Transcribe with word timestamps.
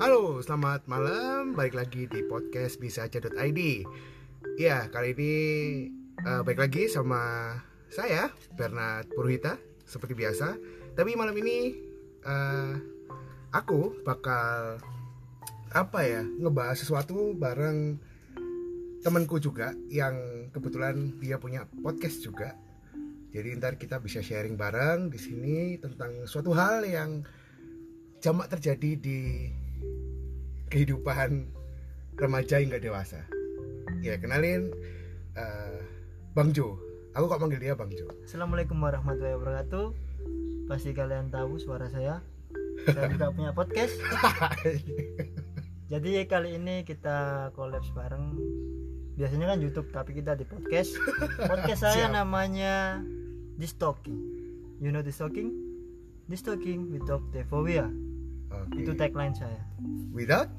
Halo, 0.00 0.40
selamat 0.40 0.88
malam. 0.88 1.52
Balik 1.52 1.76
lagi 1.76 2.08
di 2.08 2.24
podcast 2.24 2.80
bisa 2.80 3.04
aja.id. 3.04 3.60
Ya, 4.56 4.88
kali 4.88 5.12
ini 5.12 5.34
uh, 6.24 6.40
balik 6.40 6.56
lagi 6.56 6.88
sama 6.88 7.52
saya 7.92 8.32
Bernard 8.56 9.12
Purhita 9.12 9.60
seperti 9.84 10.16
biasa. 10.16 10.56
Tapi 10.96 11.12
malam 11.20 11.36
ini 11.36 11.76
uh, 12.24 12.80
aku 13.52 14.00
bakal 14.00 14.80
apa 15.76 16.00
ya 16.00 16.24
ngebahas 16.24 16.80
sesuatu 16.80 17.36
bareng 17.36 18.00
temanku 19.04 19.36
juga 19.36 19.76
yang 19.92 20.48
kebetulan 20.48 21.12
dia 21.20 21.36
punya 21.36 21.68
podcast 21.84 22.24
juga. 22.24 22.56
Jadi 23.36 23.52
ntar 23.60 23.76
kita 23.76 24.00
bisa 24.00 24.24
sharing 24.24 24.56
bareng 24.56 25.12
di 25.12 25.20
sini 25.20 25.76
tentang 25.76 26.24
suatu 26.24 26.56
hal 26.56 26.88
yang 26.88 27.20
jamak 28.24 28.48
terjadi 28.48 28.96
di 28.96 29.20
kehidupan 30.70 31.50
remaja 32.16 32.62
hingga 32.62 32.78
dewasa. 32.78 33.26
Ya 34.00 34.16
kenalin 34.16 34.70
uh, 35.34 35.82
Bang 36.32 36.54
Jo. 36.54 36.78
Aku 37.12 37.26
kok 37.26 37.42
manggil 37.42 37.58
dia 37.58 37.74
Bang 37.74 37.90
Jo. 37.90 38.06
Assalamualaikum 38.22 38.78
warahmatullahi 38.78 39.34
wabarakatuh. 39.34 39.86
Pasti 40.70 40.94
kalian 40.94 41.34
tahu 41.34 41.58
suara 41.58 41.90
saya. 41.90 42.22
Saya 42.86 43.10
juga 43.10 43.28
punya 43.36 43.50
podcast. 43.50 43.98
Jadi 45.90 46.22
kali 46.30 46.54
ini 46.54 46.86
kita 46.86 47.50
kolaps 47.58 47.90
bareng. 47.90 48.38
Biasanya 49.18 49.52
kan 49.52 49.58
YouTube, 49.58 49.90
tapi 49.90 50.14
kita 50.14 50.38
di 50.38 50.46
podcast. 50.46 50.94
Podcast 51.50 51.82
saya 51.82 52.08
Siap. 52.08 52.14
namanya 52.14 53.02
This 53.58 53.74
Talking. 53.74 54.16
You 54.78 54.94
know 54.94 55.02
This 55.02 55.18
Talking? 55.18 55.50
This 56.30 56.46
Talking 56.46 56.94
with 56.94 57.04
Talk 57.10 57.26
Devovia. 57.34 57.90
Oke. 58.50 58.82
Itu 58.82 58.92
tagline 58.94 59.32
saya. 59.32 59.60
Without? 60.10 60.50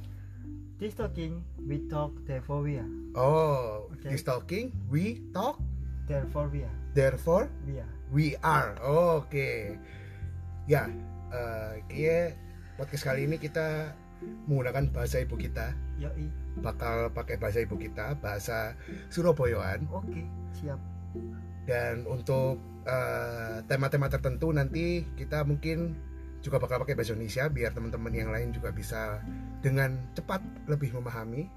This 0.79 0.97
Talking 0.97 1.45
with 1.61 1.85
Talk 1.87 2.15
Devovia. 2.25 2.81
Oh, 3.13 3.85
Oke. 3.91 4.07
this 4.09 4.23
talking, 4.23 4.71
we 4.89 5.19
talk, 5.29 5.59
Devovia. 6.07 6.71
therefore 6.95 7.51
Via. 7.67 7.85
we 8.09 8.33
are. 8.41 8.73
Oke. 8.81 9.75
Ya, 10.65 10.87
eh 11.29 11.83
kayaknya 11.85 12.33
podcast 12.79 13.03
kali 13.05 13.27
ini 13.27 13.35
kita 13.35 13.91
menggunakan 14.47 14.89
bahasa 14.89 15.21
ibu 15.21 15.35
kita. 15.35 15.75
Yoi. 15.99 16.31
Bakal 16.63 17.11
pakai 17.11 17.37
bahasa 17.37 17.61
ibu 17.61 17.75
kita, 17.77 18.15
bahasa 18.17 18.73
Surabayaan. 19.11 19.85
Oke, 19.91 20.23
siap. 20.55 20.79
dan 21.61 22.09
untuk 22.09 22.57
eh, 22.89 23.61
tema-tema 23.69 24.09
tertentu 24.09 24.49
nanti 24.49 25.05
kita 25.13 25.45
mungkin 25.45 25.93
juga 26.41 26.57
bakal 26.57 26.81
pakai 26.81 26.97
bahasa 26.97 27.13
Indonesia 27.13 27.45
biar 27.47 27.71
teman-teman 27.71 28.13
yang 28.13 28.29
lain 28.33 28.49
juga 28.49 28.73
bisa 28.73 29.21
dengan 29.61 29.97
cepat 30.17 30.41
lebih 30.65 30.93
memahami. 30.97 31.47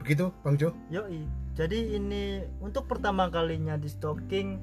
Begitu 0.00 0.32
Bang 0.42 0.58
Jo? 0.58 0.74
Yoi. 0.90 1.28
Jadi 1.54 1.94
ini 1.94 2.42
untuk 2.58 2.88
pertama 2.88 3.28
kalinya 3.28 3.76
di 3.76 3.86
stalking 3.86 4.58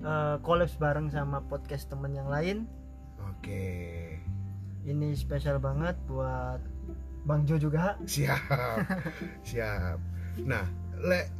eh, 0.00 0.36
collabs 0.40 0.78
bareng 0.78 1.10
sama 1.10 1.42
podcast 1.44 1.90
temen 1.90 2.14
yang 2.14 2.30
lain. 2.30 2.64
oke. 3.20 3.66
Ini 4.82 5.14
spesial 5.14 5.62
banget 5.62 5.94
buat 6.10 6.58
Bang 7.22 7.46
Jo 7.46 7.58
juga. 7.58 7.98
siap. 8.06 8.38
Siap. 9.50 9.98
Nah 10.42 10.64
lek 11.02 11.30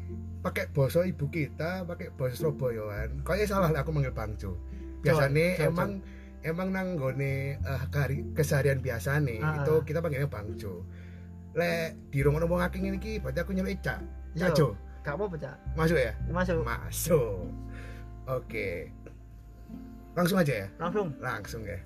pakai 0.42 0.66
bahasa 0.74 1.06
ibu 1.06 1.30
kita 1.30 1.86
pakai 1.86 2.10
bahasa 2.18 2.42
Surabayaan. 2.42 3.22
Kayaknya 3.22 3.46
salah 3.46 3.70
aku 3.74 3.90
manggil 3.94 4.14
Bang 4.14 4.34
Jo. 4.34 4.58
Biasanya 5.02 5.70
Coba, 5.70 5.86
coba, 5.90 6.21
emang 6.42 6.68
nanggone 6.68 7.32
eh, 7.56 7.82
kari- 7.88 8.30
keseharian 8.32 8.78
biasa 8.78 9.18
nih 9.18 9.38
Ah. 9.38 9.58
itu 9.58 9.74
kita 9.82 9.98
panggilnya 9.98 10.26
Bang 10.26 10.54
Jo 10.54 10.82
lek 11.52 12.08
di 12.08 12.20
rumah 12.20 12.40
ngomong 12.40 12.62
aking 12.62 12.88
ini 12.88 12.98
berarti 13.18 13.38
aku 13.38 13.52
nyeluk 13.52 13.76
Cak 13.78 14.00
Cak 14.34 14.50
Yo. 14.50 14.56
Jo 14.56 14.68
Gak 15.02 15.18
Cak. 15.36 15.56
masuk 15.74 15.96
ya 15.96 16.12
Masuk. 16.26 16.62
masuk 16.62 17.34
oke 18.24 18.68
langsung 20.12 20.38
aja 20.38 20.54
ya 20.54 20.68
Langsung. 20.76 21.08
langsung 21.18 21.62
ya 21.62 21.78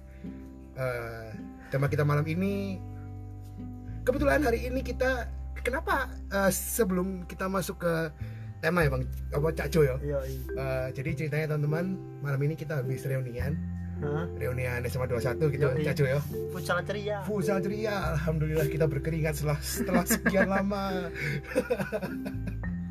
Eh, 0.77 1.29
tema 1.67 1.89
kita 1.89 2.05
malam 2.05 2.21
ini 2.23 2.77
kebetulan 4.03 4.41
hari 4.41 4.69
ini 4.69 4.81
kita 4.81 5.25
kenapa 5.59 6.05
eh, 6.29 6.53
sebelum 6.53 7.25
kita 7.25 7.45
masuk 7.47 7.81
ke 7.81 7.95
tema 8.59 8.81
ya 8.81 8.91
bang 8.91 9.03
apa 9.31 9.49
Cak 9.53 9.69
Jo 9.69 9.81
ya 9.83 9.97
Yoi. 9.99 10.37
Eh, 10.49 10.89
jadi 10.93 11.11
ceritanya 11.17 11.47
teman-teman 11.51 11.85
malam 12.21 12.41
ini 12.41 12.55
kita 12.55 12.79
habis 12.79 13.03
reunian 13.03 13.57
Hah? 13.97 14.29
reunian 14.37 14.85
SMA 14.85 15.09
21 15.09 15.57
gitu 15.57 15.67
Yoi. 15.73 15.85
Cak 15.89 15.95
Jo 15.97 16.05
ya 16.05 16.21
Futsal 16.53 16.85
ceria. 16.85 17.25
Futsal 17.25 17.65
ceria 17.65 18.13
Alhamdulillah 18.13 18.69
kita 18.69 18.85
berkeringat 18.85 19.41
setelah 19.41 19.57
setelah 19.65 20.05
sekian 20.05 20.53
lama 20.53 20.93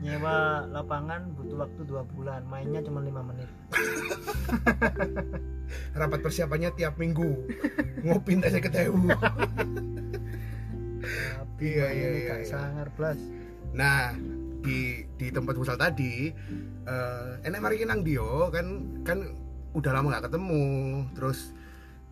Nyewa 0.05 0.69
lapangan 0.69 1.33
butuh 1.33 1.65
waktu 1.65 1.81
2 1.81 2.13
bulan. 2.13 2.45
Mainnya 2.45 2.85
cuma 2.85 3.01
5 3.01 3.25
menit. 3.25 3.49
rapat 5.97 6.19
persiapannya 6.21 6.69
tiap 6.77 7.01
minggu 7.01 7.49
ngopin 8.05 8.37
tesnya 8.37 8.61
ketewu 8.61 9.09
Tapi 11.01 11.65
Iya, 11.65 11.87
iya, 11.89 12.09
iya, 12.21 12.33
iya. 12.43 12.45
sangar 12.45 12.93
plus. 12.93 13.17
Nah 13.73 14.13
di 14.61 15.01
di 15.17 15.27
tempat 15.33 15.57
futsal 15.57 15.77
tadi 15.77 16.29
eh 16.85 17.29
enak 17.41 17.59
mari 17.61 17.81
nang 17.85 18.05
Dio 18.05 18.49
kan 18.53 18.65
kan 19.01 19.44
udah 19.75 19.91
lama 19.91 20.07
nggak 20.09 20.25
ketemu 20.25 20.63
terus 21.11 21.51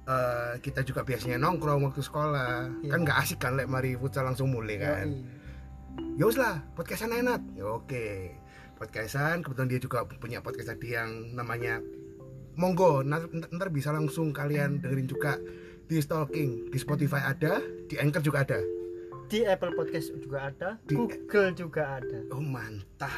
eh, 0.03 0.59
kita 0.59 0.83
juga 0.83 1.01
biasanya 1.01 1.39
nongkrong 1.39 1.81
waktu 1.81 2.03
sekolah 2.03 2.83
Iya. 2.83 2.91
kan 2.91 2.99
nggak 3.01 3.17
asik 3.23 3.39
kan 3.39 3.55
lek 3.55 3.65
mari 3.65 3.95
futsal 3.95 4.27
langsung 4.27 4.51
mulai 4.51 4.75
kan 4.77 5.07
Yoi. 5.07 6.19
ya 6.19 6.27
lah 6.35 6.55
podcastan 6.75 7.15
enak 7.15 7.39
ya 7.55 7.65
oke 7.65 8.35
podcastan 8.75 9.39
kebetulan 9.39 9.69
dia 9.69 9.79
juga 9.79 9.97
punya 10.03 10.39
podcast 10.39 10.69
tadi 10.69 10.91
yang 10.91 11.31
namanya 11.31 11.79
monggo 12.53 12.99
ntar, 13.01 13.25
ntar 13.31 13.69
bisa 13.69 13.89
langsung 13.89 14.29
kalian 14.29 14.77
dengerin 14.77 15.07
juga 15.07 15.39
di 15.83 15.97
stalking 15.97 16.67
di 16.67 16.77
Spotify 16.77 17.31
ada 17.31 17.59
di 17.87 17.95
Anchor 17.95 18.21
juga 18.21 18.43
ada 18.43 18.59
Di 19.23 19.41
Apple 19.41 19.73
Podcast 19.73 20.13
juga 20.13 20.51
ada, 20.51 20.77
Di- 20.85 20.93
Google 20.93 21.55
juga 21.57 21.97
ada. 21.97 22.19
oh 22.29 22.43
mantap 22.43 23.09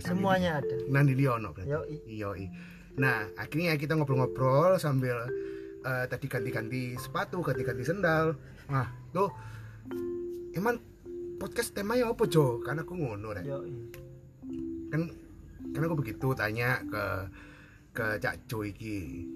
Semuanya 0.00 0.58
ada. 0.58 0.74
Nandi 0.88 1.14
Liono 1.14 1.54
berarti 1.54 1.70
Yoi. 1.70 1.96
Yoi. 2.18 2.44
Nah, 2.94 3.24
akhirnya 3.34 3.72
kita 3.74 3.94
ngobrol-ngobrol 3.94 4.76
sambil 4.76 5.16
eh, 5.80 6.04
tadi 6.06 6.26
ganti-ganti 6.26 6.94
sepatu, 6.94 7.40
ganti-ganti 7.40 7.82
sendal. 7.82 8.36
Nah, 8.68 8.84
tuh 9.10 9.32
emang 10.52 10.76
podcast 11.36 11.72
temanya 11.72 12.06
apa 12.06 12.22
Jo? 12.24 12.60
Karena 12.60 12.82
aku 12.82 12.94
ngono 12.94 13.32
rek. 13.32 13.44
Yoi. 13.44 13.72
Kan 14.88 15.08
karena 15.72 15.84
aku 15.86 15.98
begitu 15.98 16.28
tanya 16.32 16.84
ke 16.84 17.04
ke 17.92 18.06
Cak 18.18 18.44
Jo 18.46 18.62
iki. 18.62 19.26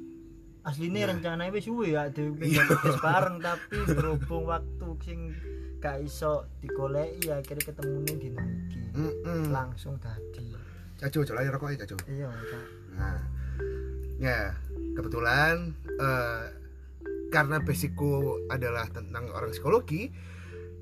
aslinya 0.62 1.06
Nah. 1.06 1.10
rencananya 1.14 1.54
wis 1.54 1.62
suwe 1.62 1.94
ya 1.94 2.10
di 2.10 2.26
Iya. 2.42 2.66
podcast 2.66 2.98
bareng 2.98 3.38
tapi 3.38 3.86
berhubung 3.86 4.50
waktu 4.50 4.86
sing 4.98 5.30
gak 5.78 6.02
iso 6.02 6.42
digoleki 6.58 7.30
akhirnya 7.30 7.70
ketemu 7.70 7.96
nih 8.02 8.16
di 8.18 8.28
iki 8.34 8.82
Mm-mm. 8.98 9.54
langsung 9.54 9.94
tadi 9.96 10.58
Cak 10.98 11.14
Jo, 11.14 11.22
coba 11.22 11.46
rokok 11.46 11.70
ya 11.70 11.76
Cak 11.78 11.88
Jo. 11.88 11.96
iya 12.10 12.26
Kak. 12.26 12.64
Nah, 12.98 13.14
ya 14.16 14.56
kebetulan 14.96 15.76
eh, 16.00 16.44
karena 17.28 17.60
basicku 17.60 18.46
adalah 18.48 18.88
tentang 18.88 19.28
orang 19.34 19.52
psikologi 19.52 20.08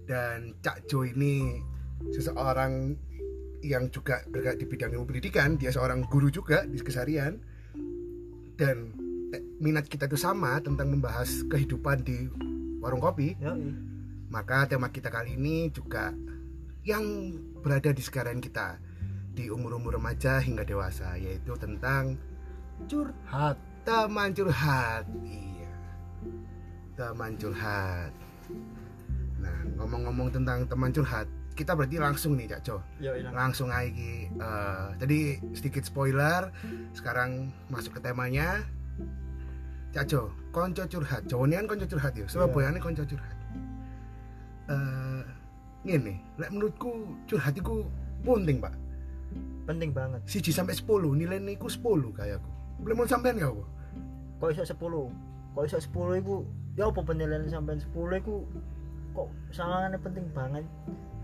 dan 0.05 0.55
Cak 0.61 0.87
Jo 0.87 1.09
ini 1.09 1.59
seseorang 2.13 2.95
yang 3.65 3.89
juga 3.89 4.21
bergerak 4.29 4.61
di 4.61 4.67
bidang 4.69 4.93
ilmu 4.93 5.09
pendidikan, 5.09 5.57
dia 5.57 5.73
seorang 5.73 6.05
guru 6.05 6.29
juga 6.29 6.69
di 6.69 6.77
keseharian 6.77 7.41
dan 8.61 8.93
eh, 9.33 9.43
minat 9.59 9.89
kita 9.89 10.05
itu 10.05 10.21
sama 10.21 10.61
tentang 10.61 10.93
membahas 10.93 11.49
kehidupan 11.49 12.05
di 12.05 12.29
warung 12.85 13.01
kopi, 13.01 13.33
Yoi. 13.41 13.73
maka 14.29 14.69
tema 14.69 14.93
kita 14.93 15.09
kali 15.09 15.41
ini 15.41 15.73
juga 15.73 16.13
yang 16.85 17.33
berada 17.65 17.89
di 17.97 18.05
sekalian 18.05 18.45
kita 18.45 18.77
di 19.33 19.49
umur-umur 19.49 19.97
remaja 19.97 20.37
hingga 20.45 20.69
dewasa 20.69 21.17
yaitu 21.17 21.57
tentang 21.57 22.21
curhat. 22.89 23.57
Teman 23.85 24.33
curhat 24.33 25.05
iya. 25.25 25.73
Teman 26.97 27.37
curhat. 27.37 28.13
Nah 29.41 29.59
ngomong-ngomong 29.77 30.33
tentang 30.33 30.65
teman 30.65 30.89
curhat 30.89 31.29
kita 31.55 31.71
berarti 31.79 32.03
langsung 32.03 32.35
nih 32.35 32.51
Cak 32.51 32.61
Jo. 32.67 32.83
Lang. 32.99 33.31
langsung 33.31 33.71
aja 33.71 33.87
Ki. 33.87 34.27
Eh, 34.27 34.87
tadi 34.99 35.39
sedikit 35.55 35.87
spoiler 35.87 36.51
sekarang 36.97 37.55
masuk 37.71 37.99
ke 37.99 38.01
temanya. 38.03 38.65
Cak 39.95 40.11
Jo 40.11 40.35
konco 40.51 40.83
curhat. 40.89 41.29
Jawa 41.31 41.47
ini 41.47 41.55
kan 41.63 41.67
konco 41.71 41.87
curhat 41.87 42.13
ya 42.19 42.27
Surabaya 42.27 42.75
ini 42.75 42.81
konco 42.83 43.07
curhat. 43.07 43.37
Eh 44.73 45.23
ini 45.85 46.17
lek 46.41 46.51
menurutku 46.51 47.15
curhat 47.29 47.55
itu 47.55 47.87
penting 48.25 48.59
pak. 48.59 48.75
Penting 49.65 49.91
banget. 49.93 50.21
Siji 50.29 50.53
sampai 50.53 50.77
10 50.77 50.89
nilainya 51.17 51.57
iku 51.57 51.69
10 51.69 52.13
kayakku 52.13 52.64
belum 52.83 53.05
mau 53.05 53.09
sampean 53.09 53.39
ya 53.39 53.53
apa 53.53 53.65
kok 54.41 54.51
iso 54.53 54.65
10 54.67 55.55
kok 55.55 55.65
iso 55.65 55.79
10 55.79 56.21
iku? 56.21 56.37
Ya 56.75 56.91
apa 56.91 57.01
penilaian 57.07 57.47
sampean 57.47 57.79
10 57.79 58.21
iku? 58.21 58.45
Kok 59.15 59.29
sawangane 59.55 59.97
penting 60.03 60.27
banget? 60.35 60.67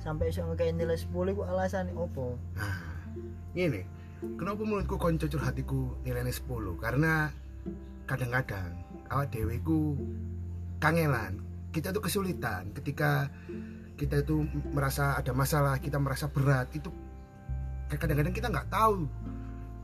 Sampai 0.00 0.31
iso 0.31 0.47
ngekei 0.47 0.73
nilai 0.73 0.97
10 0.97 1.11
iku 1.35 1.43
alasane 1.44 1.93
opo 1.93 2.38
Nah, 2.56 2.81
ini 3.52 3.82
kenapa 4.38 4.62
menurutku 4.62 4.97
konco 4.97 5.26
curhatiku 5.26 6.00
nilainya 6.06 6.32
10 6.32 6.79
karena 6.79 7.29
kadang-kadang 8.06 8.73
awak 9.11 9.29
dewe 9.35 9.58
ku 9.61 9.99
kangelan. 10.81 11.43
Kita 11.70 11.94
tuh 11.94 12.02
kesulitan 12.02 12.75
ketika 12.75 13.31
kita 13.94 14.25
itu 14.25 14.43
merasa 14.73 15.14
ada 15.14 15.31
masalah 15.37 15.76
kita 15.79 16.00
merasa 16.00 16.26
berat 16.26 16.73
itu 16.73 16.88
kadang-kadang 17.93 18.32
kita 18.32 18.49
nggak 18.49 18.73
tahu 18.73 19.05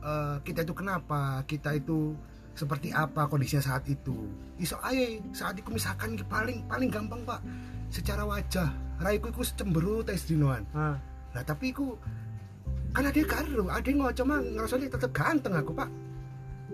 eh, 0.07 0.35
kita 0.47 0.63
itu 0.63 0.71
kenapa 0.71 1.43
kita 1.43 1.75
itu 1.75 2.15
seperti 2.55 2.95
apa 2.95 3.27
kondisinya 3.27 3.61
saat 3.61 3.83
itu. 3.91 4.31
Iso 4.57 4.79
aye 4.79 5.19
saat 5.35 5.59
itu 5.59 5.67
misalkan 5.69 6.15
paling 6.31 6.63
paling 6.71 6.87
gampang 6.87 7.21
pak. 7.27 7.43
Secara 7.91 8.23
wajah 8.23 8.71
raiku 9.03 9.29
iku 9.29 9.43
cemberut 9.43 10.07
tes 10.07 10.23
dinoan. 10.25 10.63
Nah 10.71 10.97
Nah 11.37 11.45
tapi 11.45 11.69
ku 11.69 11.93
kan 12.97 13.05
ada 13.05 13.21
karo, 13.29 13.69
ada 13.69 13.85
yang 13.85 14.01
ngocok 14.01 14.25
mah 14.25 14.41
ngerasanya 14.41 14.89
tetap 14.89 15.13
ganteng 15.13 15.53
aku 15.53 15.69
pak. 15.69 15.85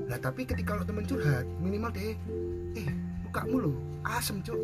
Nah 0.07 0.15
tapi 0.23 0.47
ketika 0.47 0.79
lo 0.79 0.87
temen 0.87 1.03
curhat 1.03 1.43
minimal 1.59 1.91
deh, 1.91 2.15
eh 2.79 2.87
mukamu 3.27 3.55
lo 3.59 3.71
asem 4.07 4.39
cuk, 4.39 4.55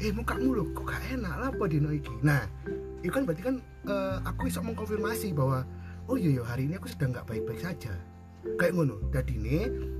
eh 0.00 0.08
mukamu 0.16 0.56
lo 0.56 0.64
kok 0.72 0.88
gak 0.88 1.02
enak 1.12 1.34
lah 1.36 1.48
apa 1.52 1.64
dino 1.68 1.92
iki. 1.92 2.08
Nah 2.24 2.40
itu 3.04 3.12
kan 3.12 3.28
berarti 3.28 3.42
kan 3.52 3.56
eh, 3.84 4.16
aku 4.24 4.48
bisa 4.48 4.64
mengkonfirmasi 4.64 5.36
bahwa 5.36 5.68
oh 6.08 6.16
iya 6.16 6.30
iya 6.34 6.42
hari 6.42 6.64
ini 6.64 6.74
aku 6.74 6.88
sedang 6.88 7.12
nggak 7.12 7.26
baik-baik 7.26 7.60
saja. 7.60 7.92
Kayak 8.56 8.72
ngono. 8.74 8.96
Jadi 9.10 9.32
ini 9.34 9.58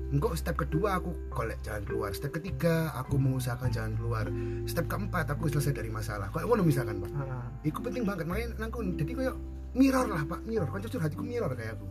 engkau 0.09 0.33
step 0.33 0.57
kedua 0.57 0.97
aku 0.97 1.13
kolek 1.29 1.61
jalan 1.61 1.85
keluar, 1.85 2.11
step 2.11 2.33
ketiga 2.33 2.89
aku 2.97 3.21
mengusahakan 3.21 3.69
jalan 3.69 3.93
keluar, 3.95 4.25
step 4.65 4.89
keempat 4.89 5.29
aku 5.29 5.47
selesai 5.47 5.77
dari 5.77 5.91
masalah. 5.91 6.33
Kayak 6.33 6.49
ngono 6.49 6.63
misalkan 6.65 6.97
pak. 6.99 7.11
ah, 7.15 7.45
Iku 7.61 7.79
penting 7.83 8.09
banget 8.09 8.25
makanya 8.25 8.57
nangkun 8.57 8.97
jadi 8.97 9.13
kayak 9.13 9.35
mirror 9.77 10.09
lah 10.09 10.25
pak 10.25 10.41
mirror 10.43 10.65
kan 10.65 10.81
curhatiku 10.81 11.21
mirror 11.21 11.53
kayak 11.53 11.77
aku 11.77 11.87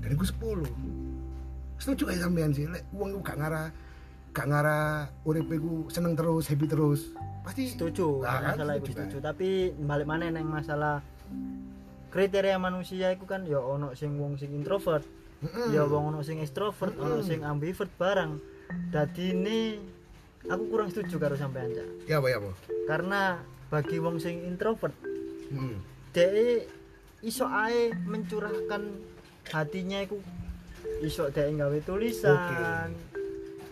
dan 0.00 0.08
aku 0.16 0.24
10 0.24 0.64
setuju 1.76 2.02
kayak 2.08 2.20
sampean 2.24 2.50
sih 2.50 2.64
lek 2.64 2.80
uang 2.92 3.20
gak 3.20 3.36
ngara 3.36 3.68
gak 4.32 4.46
ngara 4.48 4.80
urip 5.22 5.44
aku 5.46 5.92
seneng 5.92 6.16
terus 6.16 6.48
happy 6.48 6.64
terus 6.64 7.12
pasti 7.44 7.68
setuju 7.68 8.24
Lah, 8.24 8.40
kan, 8.40 8.56
masalah 8.56 8.74
setuju, 8.74 8.80
itu 8.80 8.92
setuju 8.96 9.16
kan. 9.16 9.24
tapi 9.30 9.48
balik 9.84 10.06
mana 10.08 10.24
neng 10.32 10.48
masalah 10.48 11.04
kriteria 12.14 12.54
manusia 12.56 13.10
itu 13.10 13.26
kan 13.26 13.42
ya 13.42 13.58
ono 13.58 13.90
sing 13.98 14.14
wong 14.14 14.38
sing 14.38 14.54
introvert 14.54 15.02
ya 15.74 15.82
wong 15.84 16.14
ono 16.14 16.22
sing 16.22 16.38
extrovert 16.38 16.94
ono 16.94 17.18
sing 17.20 17.42
ambivert 17.42 17.90
barang. 17.98 18.38
Dadi 18.88 19.34
ini 19.34 19.76
aku 20.46 20.62
kurang 20.70 20.88
setuju 20.88 21.18
karo 21.18 21.34
sampean 21.34 21.74
Cak. 21.74 21.88
ya 22.06 22.22
apa 22.22 22.26
ya 22.30 22.38
apa? 22.38 22.50
Karena 22.86 23.20
bagi 23.68 23.98
wong 23.98 24.22
sing 24.22 24.46
introvert 24.46 24.94
Mm. 25.44 25.76
dia 26.16 26.64
iso 27.20 27.44
ae 27.44 27.92
mencurahkan 27.92 28.80
hatinya 29.52 30.00
iku. 30.00 30.16
Iso 31.04 31.28
dia 31.28 31.52
gawe 31.52 31.78
tulisan 31.84 32.94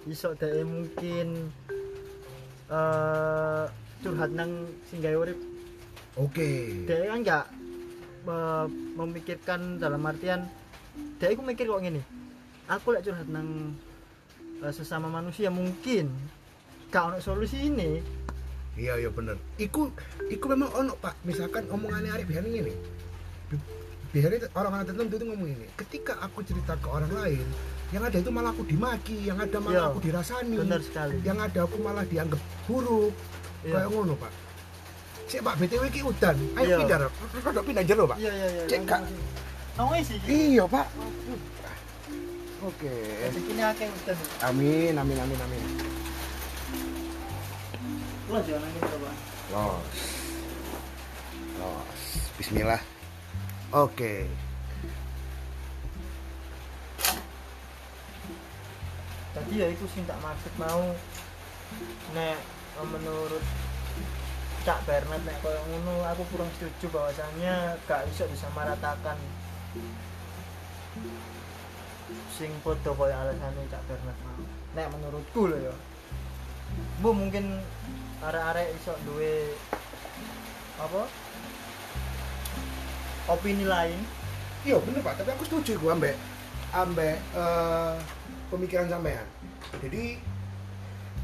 iso 0.05 0.35
dia 0.37 0.61
mungkin 0.67 1.49
eh 2.69 3.65
curhat 4.03 4.31
nang 4.35 4.69
sing 4.91 5.01
gawe 5.01 5.17
urip. 5.17 5.39
Oke. 6.21 6.85
Dia 6.85 7.09
kan 7.09 7.19
nggak 7.25 7.45
memikirkan 8.97 9.79
dalam 9.79 10.03
artian 10.05 10.47
dia 11.19 11.33
iku 11.33 11.41
mikir 11.41 11.67
kok 11.67 11.81
gini 11.81 12.03
aku 12.69 12.95
lek 12.95 13.03
curhat 13.03 13.27
nang 13.29 13.75
eh, 14.61 14.73
sesama 14.73 15.09
manusia 15.09 15.51
mungkin 15.51 16.09
gak 16.93 17.09
ono 17.09 17.19
solusi 17.19 17.73
ini. 17.73 18.05
Iya 18.77 19.01
iya 19.01 19.09
bener. 19.09 19.37
Iku 19.57 19.89
iku 20.29 20.45
memang 20.49 20.69
ono 20.73 20.93
pak. 20.97 21.17
Misalkan 21.25 21.65
omongannya 21.73 22.13
Arif 22.13 22.29
biasanya 22.29 22.53
ini 22.53 22.73
biasanya 24.13 24.49
orang-orang 24.53 24.85
tertentu 24.93 25.15
itu 25.17 25.25
ngomong 25.29 25.49
ini. 25.57 25.67
Ketika 25.73 26.21
aku 26.21 26.45
cerita 26.45 26.77
ke 26.77 26.89
orang 26.89 27.13
lain 27.17 27.45
yang 27.93 28.05
ada 28.05 28.17
itu 28.17 28.29
malah 28.33 28.53
aku 28.53 28.65
dimaki 28.65 29.25
yang 29.25 29.37
ada 29.41 29.57
malah 29.61 29.77
Iya, 29.77 29.83
aku 29.93 30.01
dirasani 30.01 30.57
benar 30.57 30.81
sekali. 30.81 31.17
yang 31.25 31.37
ada 31.41 31.61
aku 31.65 31.77
malah 31.81 32.05
dianggap 32.09 32.41
buruk. 32.69 33.13
Iya. 33.63 33.79
kayak 33.79 33.89
ngono 33.95 34.15
pak 34.19 34.33
si 35.33 35.41
pak 35.41 35.57
btw 35.57 35.85
ki 35.89 36.01
udan. 36.05 36.37
Ayo 36.61 36.69
Iya. 36.69 36.77
pindah 36.85 36.99
rodok 37.41 37.65
pindah 37.65 37.85
jero 37.89 38.05
pak. 38.05 38.21
Iya 38.21 38.33
iya 38.37 38.47
iya 38.53 38.63
Cek, 38.69 38.81
Kak. 38.85 39.01
Kamu 39.81 39.93
isi 39.97 40.15
iya 40.29 40.65
pak. 40.69 40.87
Oke. 42.61 42.93
Rezekine 43.25 43.63
akeh 43.73 43.89
udan. 43.89 44.17
amin 44.45 44.93
amin 44.93 45.17
amin 45.25 45.39
amin. 45.41 45.63
Lo 48.29 48.39
jangan 48.45 48.61
nangis 48.61 48.83
coba. 48.93 49.11
los. 49.57 50.01
Los. 51.57 52.01
Bismillah. 52.37 52.81
Oke. 53.73 54.29
Tadi 59.33 59.53
ya 59.57 59.67
itu 59.73 59.85
sing 59.97 60.05
tak 60.05 60.21
maksud 60.21 60.53
mau. 60.61 60.93
Nek 62.13 62.37
menurut 62.85 63.41
Cak 64.63 64.87
Bernard 64.87 65.23
nek 65.27 65.39
koyo 65.43 65.59
ngono 65.67 66.07
aku 66.07 66.23
kurang 66.31 66.51
setuju 66.55 66.87
bahwasannya 66.95 67.77
gak 67.91 68.07
iso 68.11 68.25
disamaratakan 68.31 69.19
sing 72.35 72.51
podo 72.63 72.91
koyo 72.95 73.15
alasane 73.15 73.67
Cak 73.67 73.83
Bernard. 73.91 74.19
Nek 74.79 74.91
menurutku 74.95 75.51
lho 75.51 75.59
ya. 75.59 75.75
Bu 77.03 77.11
mungkin 77.11 77.59
arek-arek 78.23 78.73
iso 78.79 78.95
duwe 79.05 79.53
apa? 80.79 81.05
opini 83.31 83.65
lain 83.67 83.99
iya 84.67 84.79
bener 84.83 85.03
pak 85.03 85.23
tapi 85.23 85.31
aku 85.35 85.45
setuju 85.47 85.79
gue 85.79 85.91
ambek 85.95 86.17
ambek 86.75 87.17
eh, 87.39 87.95
pemikiran 88.51 88.91
sampean 88.91 89.27
jadi 89.79 90.19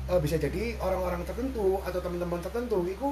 eh, 0.09 0.21
bisa 0.21 0.37
jadi 0.41 0.75
orang-orang 0.81 1.23
tertentu 1.29 1.79
atau 1.85 1.99
teman-teman 2.01 2.41
tertentu 2.41 2.79
itu 2.89 3.09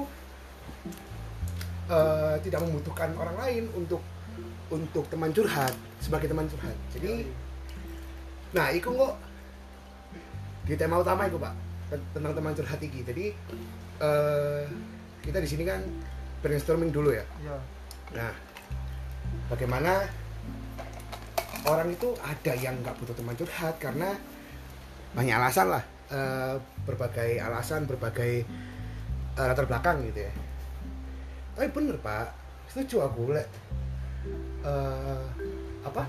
eh, 1.93 2.35
tidak 2.43 2.59
membutuhkan 2.65 3.13
orang 3.15 3.37
lain 3.37 3.63
untuk 3.77 4.01
untuk 4.67 5.07
teman 5.07 5.31
curhat 5.31 5.71
sebagai 6.03 6.27
teman 6.27 6.49
curhat. 6.51 6.75
Jadi 6.91 7.29
nah 8.51 8.71
itu 8.71 8.89
kok 8.89 9.15
di 10.67 10.75
tema 10.75 10.99
utama 10.99 11.27
itu 11.27 11.39
pak 11.39 11.53
ten- 11.87 12.07
tentang 12.11 12.33
teman 12.35 12.53
curhat 12.57 12.79
ini. 12.83 12.99
Jadi 13.05 13.25
eh, 14.03 14.63
kita 15.23 15.37
di 15.39 15.47
sini 15.47 15.63
kan 15.63 15.79
brainstorming 16.43 16.91
dulu 16.91 17.15
ya. 17.15 17.25
Ya 17.43 17.57
Nah, 18.15 18.31
bagaimana 19.51 20.07
orang 21.67 21.91
itu 21.91 22.15
ada 22.23 22.53
yang 22.55 22.79
nggak 22.79 22.95
butuh 23.03 23.15
teman 23.17 23.35
curhat 23.35 23.75
karena 23.83 24.15
banyak 25.11 25.35
alasan 25.35 25.75
lah, 25.75 25.83
eh, 26.11 26.55
berbagai 26.87 27.39
alasan, 27.41 27.87
berbagai 27.87 28.43
eh, 29.37 29.45
latar 29.45 29.65
belakang 29.67 30.03
gitu 30.11 30.25
ya. 30.27 30.33
Tapi 31.57 31.67
bener 31.73 31.97
pak, 31.99 32.31
setuju 32.71 33.07
aku 33.09 33.33
lek 33.35 33.47
eh, 34.63 35.25
apa? 35.83 36.03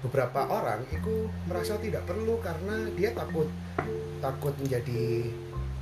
Beberapa 0.00 0.48
orang 0.48 0.80
itu 0.88 1.28
merasa 1.44 1.76
tidak 1.76 2.08
perlu 2.08 2.40
karena 2.40 2.88
dia 2.96 3.12
takut 3.12 3.46
takut 4.20 4.52
menjadi 4.60 5.28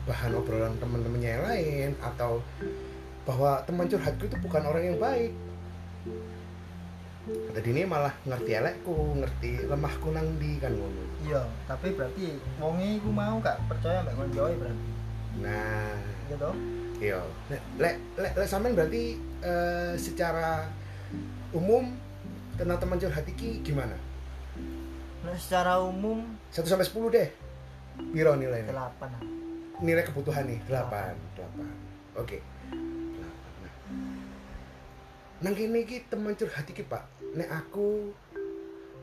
bahan 0.07 0.35
obrolan 0.35 0.75
teman-temannya 0.80 1.30
yang 1.30 1.45
lain 1.45 1.90
atau 2.00 2.40
bahwa 3.28 3.61
teman 3.68 3.85
curhatku 3.87 4.25
itu 4.25 4.37
bukan 4.40 4.62
orang 4.64 4.85
yang 4.88 4.99
baik 4.99 5.33
jadi 7.53 7.69
ini 7.75 7.83
malah 7.85 8.15
ngerti 8.25 8.51
elekku 8.55 8.95
ngerti 9.19 9.51
lemahku 9.67 10.09
nang 10.15 10.27
di 10.39 10.57
kan 10.63 10.73
ngono. 10.73 11.03
Iya 11.27 11.43
tapi 11.67 11.93
berarti 11.93 12.39
wonge 12.63 13.03
iku 13.03 13.11
mau 13.11 13.37
gak 13.43 13.59
percaya 13.67 14.05
mbak 14.05 14.15
koncoe 14.17 14.55
berarti? 14.57 14.89
Nah. 15.43 15.99
Gitu 16.29 16.51
iya. 17.03 17.21
Lek 17.51 17.63
lek 17.77 17.97
lek 18.17 18.33
lek 18.39 18.49
sampean 18.49 18.75
berarti 18.79 19.19
eh, 19.45 19.93
secara 19.99 20.69
umum 21.53 21.95
tentang 22.59 22.79
teman 22.81 22.99
curhat 22.99 23.27
iki 23.27 23.63
gimana? 23.63 23.95
Nah, 25.19 25.35
secara 25.35 25.83
umum 25.83 26.25
1 26.55 26.65
sampai 26.65 26.87
10 26.87 27.15
deh. 27.15 27.29
Piro 28.15 28.33
nilainya? 28.39 28.71
8 28.71 29.83
Nilai 29.83 30.07
kebutuhan 30.07 30.47
nih 30.47 30.59
8 30.71 30.79
8 31.37 32.23
Oke. 32.23 32.39
8 32.39 32.43
nah. 32.43 32.58
Nang 35.38 35.54
kene 35.54 35.87
iki 35.87 36.02
teman 36.11 36.35
curhat 36.35 36.66
iki 36.66 36.83
Pak. 36.83 37.07
Nek 37.38 37.47
aku 37.47 38.11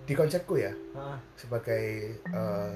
di 0.05 0.13
konsepku 0.13 0.61
ya 0.61 0.69
ah, 0.93 1.17
sebagai 1.33 2.13
eh, 2.21 2.73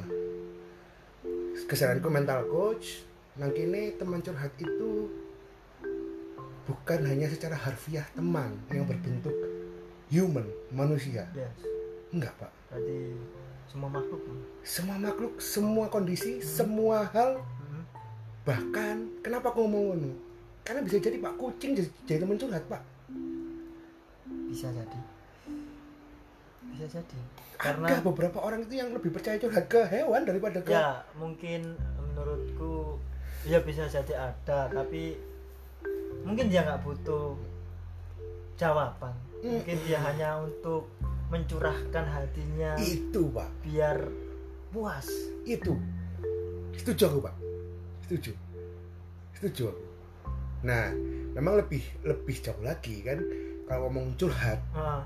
kesadaranku 1.70 2.10
mental 2.10 2.42
coach 2.50 3.06
nang 3.38 3.54
kene 3.54 3.94
teman 4.02 4.18
curhat 4.26 4.50
itu 4.58 5.14
bukan 6.66 7.00
hanya 7.06 7.30
secara 7.30 7.54
harfiah 7.54 8.06
teman 8.18 8.58
yang 8.74 8.90
berbentuk 8.90 9.36
human 10.10 10.48
manusia. 10.74 11.30
Yes. 11.38 11.54
Enggak 12.10 12.34
pak. 12.42 12.52
Berarti 12.74 13.14
semua 13.70 13.90
makhluk. 13.94 14.22
Semua 14.66 14.98
makhluk 14.98 15.34
semua 15.38 15.86
kondisi 15.92 16.42
semua 16.42 17.06
hal. 17.14 17.44
Hmm. 17.44 17.86
bahkan 18.48 19.06
kenapa 19.22 19.54
aku 19.54 19.68
ngomong 19.68 19.84
ngono? 19.94 20.12
Karena 20.66 20.82
bisa 20.82 20.98
jadi 20.98 21.22
pak 21.22 21.38
kucing 21.38 21.78
jadi, 21.78 21.90
jadi 22.08 22.26
teman 22.26 22.40
curhat 22.42 22.66
pak 22.66 22.82
bisa 24.50 24.68
jadi. 24.74 25.00
Bisa 26.74 26.86
jadi. 26.90 27.20
Karena 27.60 27.86
ada 27.92 28.02
beberapa 28.02 28.42
orang 28.42 28.66
itu 28.66 28.82
yang 28.82 28.90
lebih 28.92 29.14
percaya 29.14 29.38
curhat 29.38 29.70
ke 29.70 29.86
hewan 29.92 30.24
daripada 30.24 30.64
ke 30.64 30.72
ya 30.72 31.04
mungkin 31.20 31.76
menurutku 32.00 32.96
ya 33.44 33.60
bisa 33.60 33.84
jadi 33.92 34.32
ada 34.32 34.72
tapi 34.72 35.20
mungkin 36.24 36.50
dia 36.50 36.66
nggak 36.66 36.82
butuh 36.82 37.38
jawaban. 38.58 39.14
Mungkin 39.40 39.78
dia 39.88 40.00
hanya 40.04 40.44
untuk 40.44 40.92
mencurahkan 41.30 42.06
hatinya 42.10 42.76
itu 42.82 43.30
pak. 43.32 43.48
biar 43.64 43.98
puas. 44.74 45.08
Itu. 45.46 45.78
Setuju 46.76 47.04
aku 47.06 47.20
pak. 47.24 47.36
Setuju. 48.08 48.32
Setuju 49.38 49.64
aku. 49.72 49.84
Nah 50.68 50.92
memang 51.38 51.60
lebih 51.60 51.84
lebih 52.04 52.36
jauh 52.44 52.60
lagi 52.60 53.00
kan 53.06 53.20
kalau 53.70 53.86
ngomong 53.88 54.18
curhat 54.18 54.58
Ah, 54.74 55.06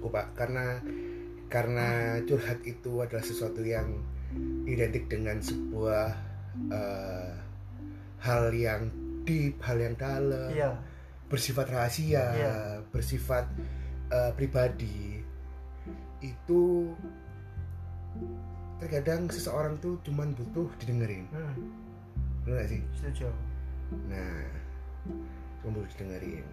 aku 0.00 0.08
pak. 0.08 0.32
Karena 0.32 0.80
karena 1.52 2.16
curhat 2.24 2.64
itu 2.64 3.04
adalah 3.04 3.20
sesuatu 3.20 3.60
yang 3.60 4.00
identik 4.64 5.12
dengan 5.12 5.36
sebuah 5.44 6.08
eh, 6.72 7.32
hal 8.24 8.48
yang 8.56 8.88
deep 9.28 9.60
hal 9.60 9.76
yang 9.78 9.94
dalam 9.94 10.50
iya. 10.50 10.72
bersifat 11.28 11.68
rahasia 11.68 12.24
Iya. 12.32 12.54
bersifat 12.88 13.44
eh, 14.08 14.32
pribadi. 14.32 15.20
Itu 16.24 16.96
terkadang 18.80 19.30
seseorang 19.30 19.78
tuh 19.78 20.00
cuman 20.02 20.32
butuh 20.34 20.66
didengerin. 20.80 21.28
Hmm, 21.30 21.54
bener 22.42 22.64
gak 22.64 22.68
sih? 22.72 22.82
Setuju. 22.98 23.28
Nah 24.08 24.48
cuma 25.62 25.78
butuh 25.78 25.90
didengerin 25.94 26.46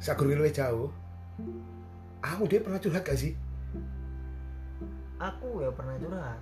sakur 0.00 0.32
luwih 0.32 0.48
jauh. 0.48 0.88
Aku 2.24 2.48
dia 2.48 2.60
pernah 2.64 2.80
curhat 2.80 3.04
gak 3.04 3.20
sih? 3.20 3.36
Aku 5.20 5.60
ya 5.60 5.68
pernah 5.72 5.96
curhat. 6.00 6.40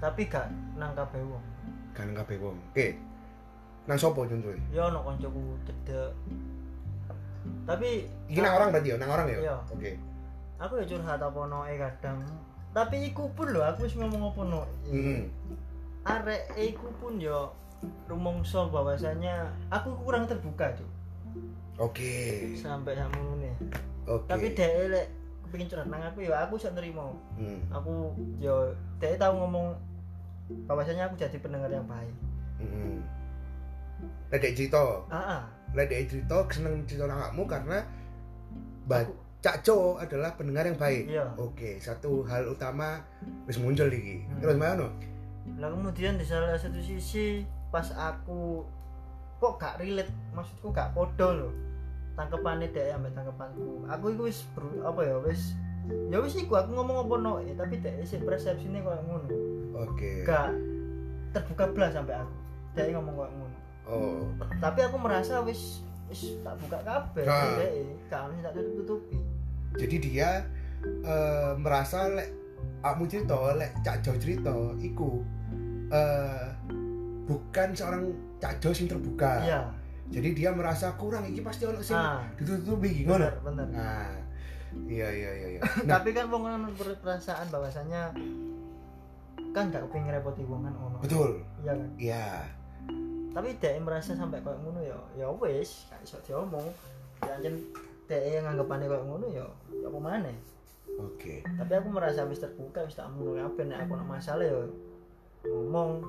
Tapi 0.00 0.22
gak 0.28 0.48
nang 0.76 0.92
kabeh 0.92 1.20
wong. 1.24 1.44
Kan 1.96 2.12
kabeh 2.12 2.36
wong. 2.36 2.56
Oke. 2.72 2.96
Nang 3.88 3.96
sopo 3.96 4.28
contohnya? 4.28 4.60
Ya 4.72 4.92
ono 4.92 5.00
koncoku 5.00 5.56
cedek. 5.64 6.12
Tapi 7.64 8.04
ini 8.28 8.38
nang 8.40 8.56
orang 8.56 8.68
berarti 8.76 8.92
ya? 8.92 8.96
Nang 9.00 9.10
orang 9.12 9.26
ya? 9.28 9.38
Iya. 9.40 9.56
oke. 9.72 9.92
Aku 10.60 10.72
ya 10.76 10.84
curhat 10.84 11.20
apa 11.24 11.40
noe 11.48 11.72
kadang. 11.76 12.20
Tapi 12.76 12.96
iku 13.10 13.32
pun 13.32 13.48
lho 13.50 13.64
aku 13.64 13.88
wis 13.88 13.96
ngomong 13.96 14.30
apa 14.30 14.40
no 14.46 14.60
Hmm. 14.92 15.26
arek 16.00 16.48
iku 16.56 16.88
pun 16.96 17.20
yo 17.20 17.52
rumongso 18.08 18.72
bahwasanya 18.72 19.52
aku 19.68 19.92
kurang 20.00 20.24
terbuka 20.24 20.72
tuh 20.72 20.88
oke 21.80 22.12
sampai 22.54 22.92
sak 22.92 23.08
nih 23.10 23.54
oke 24.06 24.28
tapi 24.28 24.52
dia 24.52 24.68
lek 24.86 25.06
kepengin 25.42 25.66
curhat 25.66 25.88
nang 25.88 26.02
aku 26.02 26.20
ya 26.20 26.36
aku 26.40 26.54
bisa 26.54 26.70
nerima 26.70 27.10
Hmm. 27.34 27.58
aku 27.70 28.12
yo 28.38 28.68
dia 28.98 29.16
tahu 29.16 29.34
ngomong 29.38 29.72
bahwasanya 30.66 31.08
aku 31.08 31.16
jadi 31.16 31.38
pendengar 31.38 31.68
yang 31.68 31.86
baik 31.86 32.14
Hmm. 32.56 33.00
Ledek 34.28 34.52
cerita, 34.52 35.00
ah, 35.08 35.16
ah. 35.16 35.42
ledek 35.72 36.06
cerita 36.06 36.44
seneng 36.46 36.84
cerita 36.84 37.04
nang 37.04 37.24
kamu 37.24 37.42
karena 37.46 37.78
ba- 38.84 39.00
Aku- 39.00 39.16
Cak 39.40 39.64
Co 39.64 39.96
adalah 39.96 40.36
pendengar 40.36 40.62
yang 40.62 40.76
baik. 40.76 41.08
iya 41.08 41.24
Oke, 41.34 41.80
satu 41.80 42.20
hal 42.22 42.44
utama 42.46 43.00
wis 43.44 43.56
muncul 43.56 43.88
iki. 43.88 44.20
Hmm. 44.22 44.36
Terus 44.38 44.56
mana? 44.56 44.86
lah 45.56 45.66
kemudian 45.66 46.14
di 46.14 46.22
salah 46.22 46.52
satu 46.54 46.76
sisi 46.78 47.40
pas 47.66 47.88
aku 47.90 48.60
kok 49.38 49.56
gak 49.56 49.80
relate 49.80 50.12
maksudku 50.30 50.68
gak 50.68 50.92
podo 50.92 51.28
loh 51.34 51.52
tangkepannya 52.20 52.68
dia 52.68 52.92
ambek 52.92 53.16
tangkepanku. 53.16 53.88
Aku 53.88 54.04
itu 54.12 54.22
wis 54.28 54.38
apa 54.84 55.00
ya 55.00 55.16
wis 55.24 55.56
ya 56.12 56.20
wis 56.20 56.36
iku 56.36 56.60
aku 56.60 56.76
ngomong 56.76 57.08
apa 57.08 57.14
no 57.16 57.32
eh, 57.40 57.56
tapi 57.56 57.80
dia 57.80 57.96
sih 58.04 58.20
persepsinya 58.20 58.84
kayak 58.84 59.02
ngono. 59.08 59.28
Oke. 59.80 60.28
gak 60.28 60.52
terbuka 61.32 61.72
belas 61.72 61.96
sampai 61.96 62.20
aku. 62.20 62.34
Dia 62.76 62.92
ngomong 62.92 63.14
kayak 63.16 63.32
ngono. 63.32 63.56
Oh, 63.90 64.22
tapi 64.60 64.84
aku 64.84 65.00
merasa 65.00 65.40
wis 65.42 65.80
wis 66.12 66.36
tak 66.44 66.54
buka 66.60 66.78
kabeh 66.84 67.24
Nah. 67.24 67.56
dia 67.56 67.68
gak 68.12 68.20
harus 68.28 68.38
tak 68.44 68.52
tutup 68.54 68.74
tutupi 68.84 69.18
jadi 69.78 69.96
dia 70.02 70.30
eh, 71.06 71.52
merasa 71.54 72.10
lek 72.10 72.30
kamu 72.80 73.04
cerita, 73.12 73.36
lek 73.56 73.72
Cak 73.84 74.00
Jo 74.00 74.12
cerita, 74.16 74.52
iku 74.80 75.20
eh 75.92 76.48
bukan 77.28 77.76
seorang 77.76 78.08
Cak 78.40 78.56
Jo 78.64 78.72
sing 78.72 78.88
terbuka. 78.88 79.44
iya 79.44 79.60
Jadi 80.10 80.28
dia 80.34 80.50
merasa 80.50 80.90
kurang 80.94 81.22
iki 81.24 81.38
pasti 81.40 81.62
ono 81.64 81.78
sing 81.78 81.94
ah 81.94 82.18
ditutupi 82.34 83.06
ngono. 83.06 83.22
bener 83.22 83.34
bener 83.40 83.66
Nah, 83.70 84.10
iya 84.84 85.06
iya 85.06 85.30
iya 85.32 85.48
iya. 85.54 85.60
Nah, 85.86 85.96
tapi 85.96 86.10
kan 86.10 86.26
wong 86.26 86.42
kan 86.42 86.66
berperasaan 86.72 87.46
bahwasanya 87.48 88.10
kan 89.50 89.66
gak 89.68 89.86
pengen 89.88 90.10
repoti 90.12 90.42
wong 90.42 90.62
kan 90.62 90.74
ono 90.74 90.98
betul. 90.98 91.42
iya 91.58 91.72
kan 91.72 91.88
Iya. 91.96 92.26
tapi 93.30 93.54
dia 93.56 93.78
merasa 93.78 94.10
sampai 94.12 94.38
kayak 94.38 94.58
ngono 94.58 94.78
ya 94.80 94.98
ya 95.16 95.26
wis 95.30 95.86
gak 95.86 96.02
iso 96.02 96.18
diomong 96.20 96.66
ya 97.20 97.34
anjen 97.34 97.54
dia 98.06 98.18
yang 98.18 98.46
anggapannya 98.48 98.86
kayak 98.86 99.06
ngono 99.06 99.26
ya 99.26 99.46
ya 99.72 99.86
apa 99.86 99.98
maneh 99.98 100.34
Oke. 100.98 101.46
tapi 101.46 101.72
aku 101.72 101.88
merasa 101.88 102.26
wis 102.26 102.38
terbuka 102.38 102.82
wis 102.82 102.94
tak 102.94 103.06
ngono 103.08 103.38
kabeh 103.40 103.66
nek 103.66 103.86
aku 103.86 103.94
nak 103.94 104.08
masalah 104.08 104.42
ya 104.42 104.58
ngomong 105.46 106.02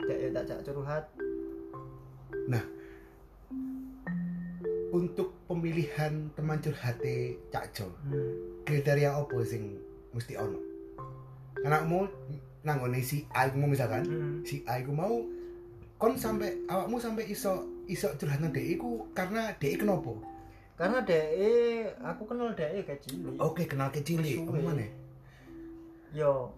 dia 0.00 0.14
ya 0.16 0.28
tak 0.32 0.44
jak 0.46 0.58
curhat 0.64 1.04
Untuk 4.90 5.46
pemilihan 5.46 6.34
teman 6.34 6.58
curhate 6.58 7.38
Cak 7.54 7.70
Jo, 7.70 7.86
hmm. 8.10 8.66
kriteria 8.66 9.14
apa 9.14 9.38
sing 9.46 9.78
mesti 10.10 10.34
ono? 10.34 10.58
Karena 11.62 11.86
mau 11.86 12.06
nanggone 12.66 12.98
si 13.00 13.22
A 13.30 13.46
mau 13.54 13.70
misalkan, 13.70 14.02
Hmm. 14.04 14.42
si 14.42 14.66
A 14.66 14.82
mau 14.90 15.22
kon 16.00 16.16
sampai 16.16 16.64
awakmu 16.66 16.96
sampai 16.96 17.28
iso 17.28 17.68
iso 17.84 18.08
curhat 18.16 18.40
nang 18.40 18.56
iku 18.56 19.04
karena 19.12 19.52
dhek 19.60 19.84
kenapa? 19.84 20.16
karena 20.80 21.04
dia 21.04 21.20
aku 22.00 22.24
kenal 22.24 22.56
kayak 22.56 23.04
cilik 23.04 23.36
Oke, 23.36 23.68
kenal 23.68 23.92
kecil 23.92 24.24
Suwe. 24.24 24.48
apa 24.48 24.64
mana? 24.64 24.88
yo 26.16 26.56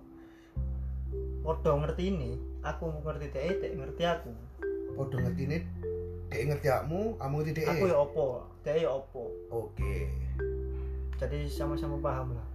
podo 1.43 1.75
ngerti 1.83 2.15
ini 2.15 2.39
aku 2.62 3.03
ngerti 3.03 3.35
dia 3.35 3.51
dia 3.59 3.75
ngerti 3.75 4.03
aku 4.07 4.31
Podo 4.93 5.17
ngerti 5.19 5.49
ini, 5.49 5.59
awakmu, 6.51 7.01
kamu 7.17 7.35
ngerti 7.39 7.53
dhek. 7.55 7.67
aku 7.69 7.85
ya 7.87 7.97
opo 7.99 8.27
dia 8.63 8.75
ya 8.79 8.89
opo 8.91 9.23
Oke. 9.51 9.95
jadi 11.19 11.39
sama-sama 11.47 11.97
paham 12.03 12.35
lah 12.35 12.49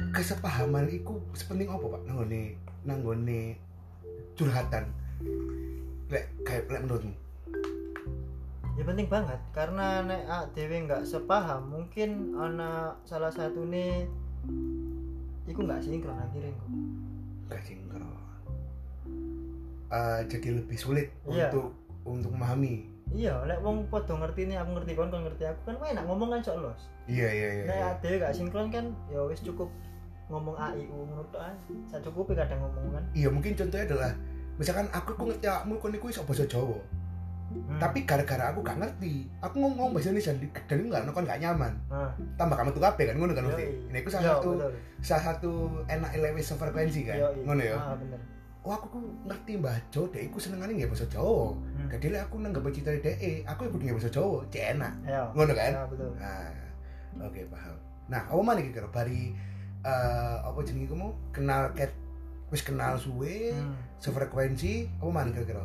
Kesepahaman 0.00 0.88
iku 0.88 1.20
sepenting 1.36 1.68
apa, 1.68 1.84
Pak? 1.84 2.08
Nanggone 2.08 2.56
nanggone 2.88 3.52
curhatan. 4.32 4.88
Lek 6.08 6.24
kayak 6.40 6.72
lek 6.72 6.82
menurutmu? 6.88 7.12
ya 8.78 8.88
penting 8.88 9.12
banget 9.12 9.36
karena 9.52 10.00
nek 10.00 10.24
ah, 10.24 10.48
dewe 10.56 10.88
nggak 10.88 11.04
sepaham 11.04 11.68
mungkin 11.68 12.32
anak 12.32 12.96
salah 13.04 13.28
satu 13.28 13.68
nih 13.68 14.08
iku 15.44 15.68
nggak 15.68 15.84
sinkron 15.84 16.16
akhirnya 16.16 16.48
kok 16.56 16.70
Gak 17.52 17.60
sinkron. 17.60 18.08
Eh, 19.90 20.20
jadi 20.32 20.48
lebih 20.64 20.78
sulit 20.80 21.12
Iya. 21.28 21.52
untuk 21.52 21.76
untuk 22.16 22.32
memahami. 22.34 22.86
iya 23.10 23.34
lek 23.42 23.58
wong 23.58 23.90
podo 23.90 24.14
ngerti 24.22 24.46
nih 24.46 24.56
aku 24.62 24.70
ngerti 24.78 24.92
kon 24.94 25.10
kon 25.10 25.26
ngerti 25.26 25.42
aku 25.42 25.60
kan 25.66 25.74
enak 25.82 26.04
ngomong 26.06 26.30
kan 26.30 26.40
sok 26.46 26.62
los 26.62 26.82
Iya 27.10 27.26
iya 27.26 27.48
iya. 27.58 27.64
nek 27.66 27.74
iya. 27.74 27.88
dewe 27.98 28.16
gak 28.22 28.34
sinkron 28.38 28.70
kan 28.70 28.94
ya 29.10 29.18
wis 29.26 29.42
cukup 29.42 29.66
ngomong 30.30 30.54
a 30.54 30.70
i 30.78 30.86
u 30.86 31.10
ngono 31.10 31.26
tok 31.34 31.42
ae 31.42 31.54
sak 31.90 32.06
cukupi 32.06 32.38
kadang 32.38 32.62
ngomong 32.62 32.94
kan 32.94 33.04
Iya 33.18 33.28
mungkin 33.34 33.58
contohnya 33.58 33.82
adalah 33.90 34.10
misalkan 34.62 34.86
aku 34.94 35.10
ku 35.18 35.22
ngerti 35.26 35.46
awakmu 35.50 35.74
kon 35.82 35.90
iku 35.90 36.06
iso 36.06 36.22
basa 36.22 36.46
Jawa. 36.46 36.78
Hmm. 37.50 37.82
Tapi 37.82 38.06
gara-gara 38.06 38.54
aku 38.54 38.62
gak 38.62 38.78
ngerti, 38.78 39.26
aku 39.42 39.58
ngomong 39.58 39.90
bahasa 39.90 40.14
Indonesia 40.14 40.30
dan 40.70 40.76
itu 40.78 40.86
gak 40.86 41.02
kon 41.10 41.26
gak 41.26 41.42
nyaman. 41.42 41.74
nah 41.90 42.14
Tambah 42.38 42.54
kamu 42.54 42.70
tuh 42.70 42.82
kabeh 42.86 43.10
kan 43.10 43.16
ngono 43.18 43.34
kan 43.34 43.42
mesti. 43.50 43.90
Ini 43.90 43.98
aku 43.98 44.10
salah 44.14 44.38
satu 44.38 44.50
betul. 44.54 44.70
salah 45.02 45.24
satu 45.34 45.50
enak 45.90 46.10
lewis 46.14 46.46
sefrekuensi 46.46 47.10
kan. 47.10 47.18
Ngono 47.42 47.58
ya. 47.58 47.74
ah 47.74 47.98
bener 47.98 48.22
Oh 48.60 48.72
aku 48.72 48.86
ku 48.92 48.98
ngerti 49.24 49.56
baca 49.56 50.00
dek 50.12 50.22
iku 50.28 50.36
senengane 50.36 50.76
nggak 50.76 50.92
bahasa 50.92 51.08
Jawa. 51.08 51.56
Hmm. 51.56 51.88
Jadi 51.88 52.06
lek 52.12 52.28
aku 52.28 52.34
nanggep 52.38 52.60
cerita 52.70 52.92
dek, 52.92 53.16
aku 53.48 53.60
ya 53.64 53.70
kudu 53.72 53.82
nggak 53.82 53.96
bahasa 53.96 54.12
Jawa, 54.12 54.38
cek 54.48 54.64
enak. 54.76 54.92
Ayo. 55.04 55.24
Ngono 55.32 55.52
kan? 55.56 55.72
Ya, 55.72 55.82
betul. 55.88 56.10
Nah, 56.14 56.52
oke 57.24 57.40
paham. 57.48 57.76
Nah, 58.06 58.22
apa 58.28 58.40
mana 58.40 58.60
kira 58.60 58.88
bari 58.88 59.32
eh 59.80 60.36
apa 60.44 60.58
jenenge 60.60 60.92
kamu 60.92 61.08
kenal 61.32 61.72
ket 61.72 61.88
wis 62.52 62.60
kenal 62.60 62.98
suwe, 62.98 63.54
Hmm. 63.56 63.72
sefrekuensi, 63.96 64.92
apa 64.98 65.08
mana 65.08 65.30
kira-kira? 65.30 65.64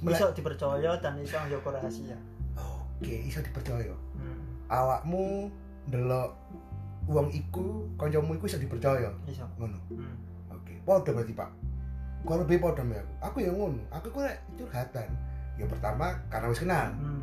Melek- 0.00 0.20
Iso 0.20 0.28
dipercaya 0.32 0.92
dan 0.96 1.16
iso 1.18 1.36
njogo 1.44 1.68
rahasia. 1.72 2.16
Oke, 2.56 3.16
iso 3.24 3.40
dipercaya. 3.40 3.92
Hmm. 4.14 4.40
Awakmu 4.68 5.52
ndelok 5.88 6.32
wong 7.04 7.28
iku, 7.32 7.84
kancamu 7.96 8.32
iku 8.34 8.44
iso 8.44 8.56
dipercaya. 8.56 9.12
Iso. 9.28 9.44
Ngono. 9.56 9.76
Hmm. 9.90 10.16
Oke. 10.52 10.80
Padha 10.84 11.12
berarti, 11.12 11.32
Pak. 11.32 11.50
Kalau 12.24 12.42
lebih 12.46 12.58
podo 12.58 12.82
ya 12.86 13.02
aku 13.20 13.42
yang 13.42 13.56
ngono. 13.58 13.82
Aku 13.90 14.08
kok 14.08 14.24
curhatan? 14.56 15.08
Ya 15.56 15.64
pertama 15.66 16.16
karena 16.30 16.46
wis 16.48 16.60
kenal. 16.60 16.88
Hmm. 16.94 17.22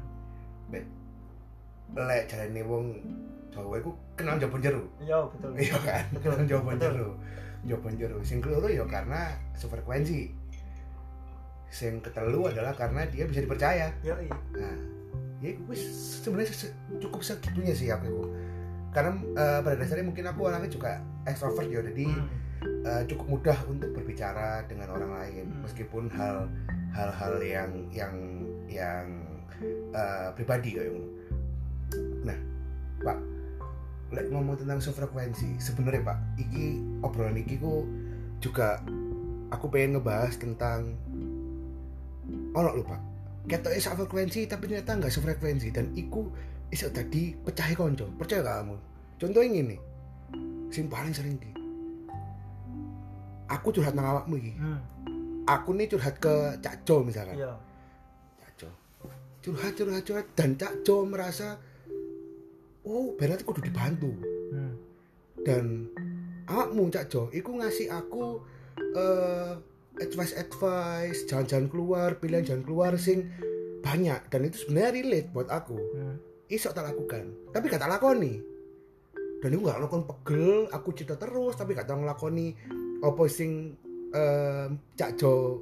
lek 1.94 2.26
jarene 2.26 2.62
wong 2.66 2.86
Jawa 3.54 3.78
iku 3.78 3.94
kenal 4.18 4.42
jaba 4.42 4.58
jero 4.58 4.82
iya 4.98 5.22
betul. 5.30 5.54
Iya 5.54 5.78
kan? 5.78 6.04
Betul, 6.10 6.34
kenal 6.34 6.46
jaba 6.50 6.72
betul. 6.74 6.82
jero 6.82 7.10
jaba 7.70 7.88
jero 7.94 8.18
sing 8.26 8.42
keloro 8.42 8.66
ya 8.66 8.82
karena 8.90 9.38
sefrekuensi. 9.54 10.34
Sing 11.70 12.02
ketelu 12.02 12.50
adalah 12.50 12.74
karena 12.74 13.06
dia 13.06 13.30
bisa 13.30 13.46
dipercaya. 13.46 13.94
Yo 14.02 14.18
iya. 14.18 14.34
Nah, 14.58 14.78
ya 15.38 15.54
itu 15.54 15.62
wis 15.70 15.82
sebenarnya 16.26 16.50
se- 16.50 16.74
cukup 16.98 17.22
segitunya 17.22 17.78
sih 17.78 17.94
aku. 17.94 18.26
Karena 18.90 19.14
eh, 19.38 19.60
pada 19.62 19.78
dasarnya 19.78 20.06
mungkin 20.06 20.26
aku 20.26 20.50
orangnya 20.50 20.70
juga 20.70 20.98
extrovert 21.26 21.70
ya, 21.70 21.82
jadi 21.82 22.10
Hmm. 22.10 22.30
Eh, 22.63 23.03
cukup 23.08 23.39
mudah 23.39 23.58
untuk 23.70 23.89
berbicara 23.96 24.63
dengan 24.67 24.91
orang 24.96 25.12
lain, 25.12 25.46
Hmm. 25.50 25.62
meskipun 25.67 26.10
hal 26.12 26.48
hal-hal 26.93 27.34
yang 27.43 27.72
yang 27.91 28.15
yang 28.67 29.05
eh, 29.93 30.29
pribadi 30.36 30.75
kayak 30.75 30.91
gitu. 30.91 31.10
Nah, 32.25 32.38
Pak, 33.03 33.17
lek 34.12 34.27
ngomong 34.34 34.58
tentang 34.58 34.82
sefrekuensi, 34.82 35.62
sebenarnya 35.62 36.01
Pak, 36.13 36.17
iki 36.41 36.82
obrolan 37.05 37.38
iki 37.38 37.62
ku 37.62 37.86
juga 38.43 38.82
aku 39.53 39.70
pengen 39.70 40.01
ngebahas 40.01 40.34
tentang 40.36 40.98
ono 42.58 42.70
lho 42.74 42.84
Pak 42.84 43.01
ketok 43.43 43.75
sak 43.77 44.00
frekuensi 44.00 44.48
tapi 44.48 44.72
ternyata 44.72 44.98
nggak 44.98 45.13
sefrekuensi 45.13 45.70
dan 45.70 45.91
iku 45.93 46.25
iso 46.74 46.89
tadi 46.89 47.38
pecahi 47.38 47.77
konco 47.77 48.10
percaya 48.17 48.41
gak 48.41 48.58
kamu 48.63 48.75
contohnya 49.20 49.50
gini 49.62 49.77
sing 50.74 50.89
paling 50.89 51.13
sering 51.13 51.38
di 51.38 51.52
aku 53.50 53.68
curhat 53.76 53.94
nang 53.96 54.08
awakmu 54.08 54.36
iki. 54.40 54.54
Hmm. 54.56 54.80
aku 55.44 55.76
nih 55.76 55.92
curhat 55.92 56.16
ke 56.24 56.56
Cak 56.64 56.88
Jo 56.88 57.04
misalkan. 57.04 57.36
Iya. 57.36 57.54
Cak 58.40 58.52
Jo. 58.56 58.70
Curhat 59.44 59.74
curhat 59.76 60.04
curhat 60.08 60.28
dan 60.36 60.56
Cak 60.56 60.88
Jo 60.88 61.04
merasa 61.04 61.60
oh 62.88 63.16
berarti 63.16 63.44
kudu 63.44 63.64
dibantu. 63.64 64.12
Hmm. 64.54 64.74
dan 65.44 65.90
awakmu 66.48 66.88
Cak 66.88 67.12
Jo 67.12 67.28
iku 67.36 67.60
ngasih 67.60 67.92
aku 67.92 68.40
eh 68.96 69.52
advice 70.00 70.34
advice 70.34 71.20
jalan-jalan 71.30 71.68
keluar 71.70 72.10
pilihan 72.18 72.46
jalan 72.46 72.64
keluar 72.66 72.92
sing 72.98 73.30
banyak 73.84 74.26
dan 74.32 74.48
itu 74.48 74.64
sebenarnya 74.64 74.96
relate 74.96 75.30
buat 75.36 75.52
aku. 75.52 75.76
Hmm. 75.76 76.16
iso 76.48 76.72
tak 76.72 76.86
lakukan 76.88 77.52
tapi 77.52 77.68
gak 77.68 77.84
tak 77.84 77.92
lakoni. 77.92 78.40
Dan 79.44 79.60
aku 79.60 79.68
gak 79.68 79.82
lakon 79.84 80.04
pegel 80.08 80.72
aku 80.72 80.96
cerita 80.96 81.20
terus 81.20 81.60
tapi 81.60 81.76
gak 81.76 81.84
tau 81.84 82.00
ngelakoni 82.00 82.56
apa 83.03 83.24
sing 83.27 83.75
eh, 84.15 84.67
Cak 84.95 85.19
Jo 85.19 85.60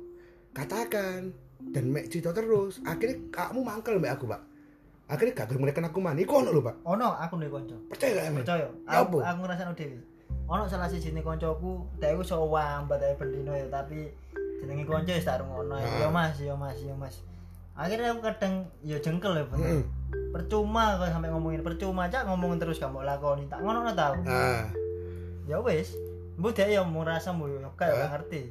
katakan 0.53 1.33
dan 1.73 1.89
mek 1.89 2.09
cerita 2.09 2.29
terus. 2.31 2.77
Akhirnya 2.85 3.17
kamu 3.33 3.59
mangkel 3.65 3.97
mbak 3.97 4.15
aku 4.15 4.29
pak 4.29 4.41
akhirnya 5.11 5.43
gak 5.43 5.51
gelem 5.51 5.67
aku 5.67 5.99
mana 5.99 6.23
iku 6.23 6.39
ono 6.39 6.55
lho 6.55 6.63
pak 6.63 6.87
ono 6.87 7.11
aku 7.19 7.35
nih 7.35 7.51
konco 7.51 7.75
percaya 7.91 8.15
gak 8.15 8.25
emang 8.31 8.47
percaya. 8.47 8.63
Ya 8.87 9.03
aku 9.03 9.19
aku 9.19 9.39
ngrasakno 9.43 9.73
dhewe. 9.75 9.99
Ono 10.47 10.63
salah 10.71 10.87
siji 10.87 11.11
ne 11.11 11.19
koncoku 11.19 11.83
dhek 11.99 12.15
iku 12.15 12.23
sok 12.23 12.47
wambat 12.47 13.03
ae 13.03 13.19
bendino 13.19 13.51
ya 13.51 13.67
tapi 13.67 14.07
jenenge 14.63 14.87
konco 14.87 15.11
wis 15.11 15.27
tak 15.27 15.43
rungokno 15.43 15.75
Ah. 15.75 15.83
ya 15.83 16.07
Mas 16.07 16.39
ya 16.39 16.55
Mas 16.55 16.79
ya 16.79 16.95
Mas. 16.95 17.19
Akhirnya 17.75 18.15
aku 18.15 18.23
kadang 18.23 18.71
ya 18.87 19.03
jengkel 19.03 19.35
ya 19.35 19.43
bener 19.51 19.83
percuma 20.31 20.95
kok 20.95 21.11
sampai 21.11 21.27
ngomongin 21.27 21.59
percuma 21.59 22.07
cak 22.07 22.23
ngomongin 22.31 22.63
terus 22.63 22.79
kamu 22.79 23.03
lakoni. 23.03 23.51
Tak 23.51 23.59
ngono 23.59 23.83
no 23.83 23.91
tau. 23.91 24.15
Ah. 24.31 24.63
Ya 25.43 25.59
wis 26.31 26.39
mbok 26.39 26.51
dhek 26.55 26.69
ya 26.71 26.81
mau 26.87 27.03
yo 27.47 27.59
kayak 27.75 28.11
ngerti 28.15 28.41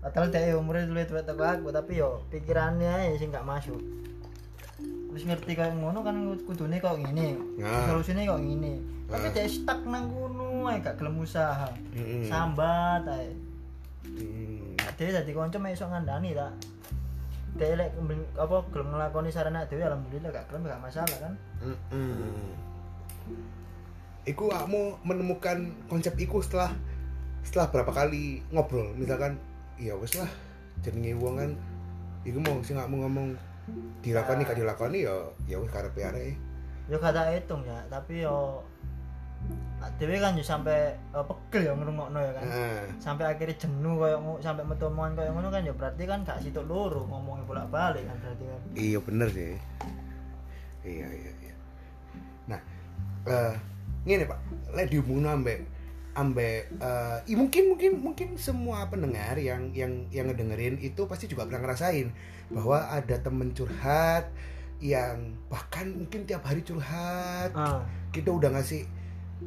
Padahal 0.00 0.32
dia 0.32 0.56
umurnya 0.56 0.88
dulu 0.88 1.00
itu 1.04 1.12
teko 1.12 1.44
aku 1.44 1.68
tapi 1.68 2.00
yo 2.00 2.24
pikirannya 2.32 2.88
aja 2.88 3.20
sih 3.20 3.28
nggak 3.28 3.44
masuk. 3.44 3.76
Terus 5.12 5.24
ngerti 5.28 5.52
kayak 5.52 5.76
ngono 5.76 6.00
kan 6.00 6.16
kudune 6.48 6.80
kok 6.80 6.96
gini, 7.04 7.36
Ah. 7.60 7.84
solusinya 7.84 8.24
kok 8.24 8.40
gini. 8.40 8.80
Tapi 9.12 9.28
Ah. 9.28 9.32
dia 9.36 9.44
stuck 9.44 9.84
nang 9.84 10.08
ngono 10.08 10.64
gak 10.80 10.96
gelem 10.96 11.20
usaha. 11.20 11.68
Mm-mm. 11.92 12.24
Sambat 12.24 13.04
ae. 13.12 13.28
Mm. 14.08 14.80
Dhewe 14.96 15.10
dadi 15.12 15.36
kanca 15.36 15.60
iso 15.68 15.84
ngandani 15.84 16.32
ta. 16.32 16.48
Dhewe 17.60 17.74
lek 17.84 17.92
apa 18.40 18.56
gelem 18.72 18.88
nglakoni 18.96 19.28
sarana 19.28 19.68
dhewe 19.68 19.84
alhamdulillah 19.84 20.32
gak 20.32 20.48
gelem 20.48 20.64
gak 20.64 20.80
masalah 20.80 21.16
kan. 21.20 21.34
Iku 24.28 24.52
kamu 24.52 25.00
menemukan 25.02 25.72
konsep 25.88 26.12
iku 26.20 26.44
setelah 26.44 26.72
setelah 27.40 27.72
berapa 27.72 27.92
kali 27.92 28.44
ngobrol. 28.52 28.92
Misalkan 28.94 29.40
iya 29.80 29.96
wes 29.96 30.12
lah 30.16 30.28
jenenge 30.84 31.16
wong 31.16 31.40
kan 31.40 31.50
iku 32.24 32.38
mau 32.40 32.60
sing 32.60 32.76
mau 32.76 33.00
ngomong 33.00 33.32
dilakoni 34.04 34.44
gak 34.44 34.58
dilakoni 34.60 35.08
ya 35.08 35.14
ya 35.48 35.56
wis 35.56 35.72
karepe 35.72 36.04
arek. 36.04 36.36
Yo 36.90 37.00
gak 37.00 37.16
tak 37.16 37.32
hitung 37.32 37.62
ya, 37.64 37.80
tapi 37.88 38.26
yo 38.26 38.60
dhewe 39.96 40.20
kan 40.20 40.36
yo 40.36 40.44
sampai 40.44 40.92
eh, 40.92 41.24
pegel 41.24 41.72
yo 41.72 41.72
ngrungokno 41.72 42.20
ya 42.20 42.32
kan. 42.36 42.44
nah 42.44 42.84
sampai 43.00 43.24
akhirnya 43.32 43.56
jenuh 43.56 43.96
kayak 43.96 44.20
ngo- 44.20 44.40
sampai 44.44 44.64
metu 44.68 44.84
omongan 44.92 45.16
kayak 45.16 45.32
ngono 45.32 45.48
kan 45.48 45.64
ya 45.64 45.72
berarti 45.72 46.02
kan 46.04 46.20
gak 46.28 46.44
situ 46.44 46.60
loro 46.60 47.08
ngomongnya 47.08 47.48
bolak 47.48 47.66
balik 47.72 48.04
kan 48.04 48.16
berarti 48.20 48.44
kan. 48.44 48.60
Iya 48.76 48.98
bener 49.00 49.28
sih. 49.32 49.56
Iya 50.84 51.08
iya 51.08 51.32
iya. 51.40 51.54
Nah 52.52 52.60
eh 53.28 53.54
ngene 54.02 54.24
pak. 54.24 54.38
Lek 54.72 54.88
dihubungno 54.88 55.28
ambek 55.30 55.60
ambek 56.10 56.66
eh, 56.76 57.18
i- 57.26 57.38
mungkin 57.38 57.70
mungkin 57.70 57.92
mungkin 58.02 58.28
semua 58.34 58.86
pendengar 58.86 59.38
yang 59.38 59.70
yang 59.70 60.10
yang 60.10 60.26
ngedengerin 60.26 60.76
itu 60.76 61.06
pasti 61.06 61.26
juga 61.26 61.46
pernah 61.46 61.62
ngerasain 61.62 62.10
bahwa 62.50 62.82
ada 62.84 63.14
temen 63.16 63.54
curhat 63.54 64.26
yang 64.82 65.36
bahkan 65.46 65.86
mungkin 65.86 66.24
tiap 66.24 66.42
hari 66.42 66.64
curhat. 66.64 67.54
Ah. 67.54 67.84
Kita 68.10 68.32
udah 68.32 68.50
ngasih 68.52 68.82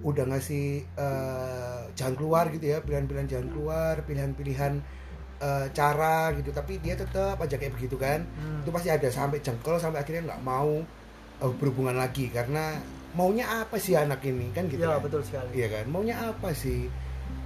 udah 0.01 0.25
ngasih 0.25 0.87
eh, 0.87 1.81
jalan 1.93 2.15
keluar 2.15 2.47
gitu 2.49 2.65
ya 2.65 2.79
pilihan-pilihan 2.79 3.27
jalan 3.27 3.47
keluar 3.49 3.99
pilihan-pilihan 4.03 4.73
eh, 5.39 5.65
cara 5.69 6.31
gitu. 6.33 6.49
Tapi 6.49 6.79
dia 6.79 6.95
tetap 6.95 7.37
aja 7.37 7.55
kayak 7.59 7.75
begitu 7.75 7.99
kan. 7.99 8.23
Hmm. 8.39 8.63
itu 8.63 8.71
pasti 8.71 8.87
ada 8.87 9.11
sampai 9.11 9.43
jengkel 9.43 9.75
sampai 9.75 9.99
akhirnya 9.99 10.31
nggak 10.31 10.41
mau 10.41 10.79
eh, 11.37 11.53
berhubungan 11.59 11.99
lagi 11.99 12.31
karena 12.31 12.79
maunya 13.13 13.45
apa 13.47 13.77
sih 13.77 13.93
anak 13.93 14.21
ini? 14.23 14.49
Kan 14.51 14.67
gitu 14.67 14.81
ya 14.81 14.97
kan? 14.97 15.01
betul 15.01 15.21
sekali. 15.21 15.51
Iya 15.53 15.67
kan? 15.69 15.85
Maunya 15.87 16.15
apa 16.19 16.49
sih? 16.51 16.89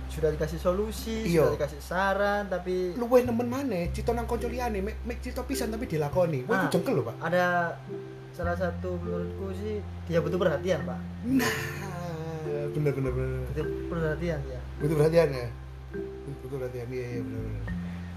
Sudah 0.08 0.32
dikasih 0.32 0.56
solusi 0.58 1.28
Iya. 1.28 1.44
sudah 1.46 1.56
dikasih 1.60 1.82
saran 1.84 2.48
tapi 2.48 2.96
lu 2.96 3.06
weh 3.08 3.22
nemen 3.22 3.44
mana 3.46 3.92
cito 3.92 4.16
nang 4.16 4.24
konco 4.24 4.48
liyane 4.48 4.80
mek 4.80 4.96
mek 5.04 5.20
cito 5.20 5.44
pisan 5.44 5.68
tapi 5.70 5.84
dilakoni. 5.86 6.48
Wah 6.48 6.56
Ah. 6.56 6.60
itu 6.64 6.80
jengkel 6.80 6.96
loh 6.96 7.06
pak. 7.12 7.16
ada 7.22 7.76
salah 8.32 8.56
satu 8.56 8.96
menurutku 8.98 9.52
sih 9.54 9.84
dia 10.08 10.24
butuh 10.24 10.40
perhatian 10.40 10.80
pak. 10.84 11.00
Nah 11.28 11.52
bener 12.72 12.92
bener 12.96 13.12
bener. 13.12 13.44
Butuh 13.52 13.66
perhatian 13.92 14.40
ya. 14.48 14.60
Butuh 14.80 14.96
perhatian 14.96 15.28
ya? 15.30 15.48
Butuh 16.42 16.58
perhatian 16.58 16.88
iya 16.88 17.06
iya 17.10 17.20
benar 17.20 17.42
benar 17.44 17.64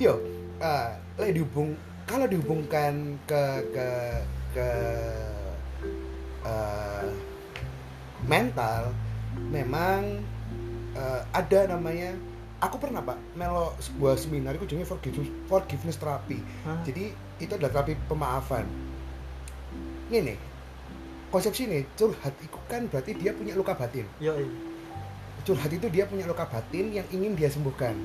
yo 0.00 0.12
ah 0.60 0.88
lagi 1.18 1.32
dihubung 1.36 1.74
kalau 2.06 2.24
dihubungkan 2.24 2.94
ke 3.26 3.42
ke 3.70 3.88
ke 4.54 4.68
eh, 6.44 7.02
mental 8.30 8.94
memang 9.50 10.22
eh, 10.94 11.20
ada 11.34 11.74
namanya 11.74 12.14
aku 12.62 12.78
pernah 12.78 13.02
pak 13.02 13.18
melo 13.34 13.74
sebuah 13.82 14.14
seminar 14.14 14.54
itu 14.54 14.70
jadinya 14.70 14.86
forgiveness, 14.86 15.30
forgiveness 15.50 15.98
therapy 15.98 16.38
Hah? 16.62 16.78
jadi 16.86 17.10
itu 17.40 17.52
adalah 17.56 17.72
terapi 17.72 17.96
pemaafan. 18.06 18.68
Ini 20.12 20.36
konsep 21.32 21.56
sini 21.56 21.88
curhat 21.96 22.36
itu 22.44 22.58
kan 22.68 22.84
berarti 22.90 23.16
dia 23.16 23.32
punya 23.32 23.56
luka 23.56 23.72
batin. 23.72 24.04
Yo 24.20 24.36
curhat 25.42 25.72
itu 25.72 25.88
dia 25.88 26.04
punya 26.04 26.28
luka 26.28 26.44
batin 26.44 26.92
yang 26.92 27.06
ingin 27.08 27.32
dia 27.32 27.48
sembuhkan. 27.48 27.96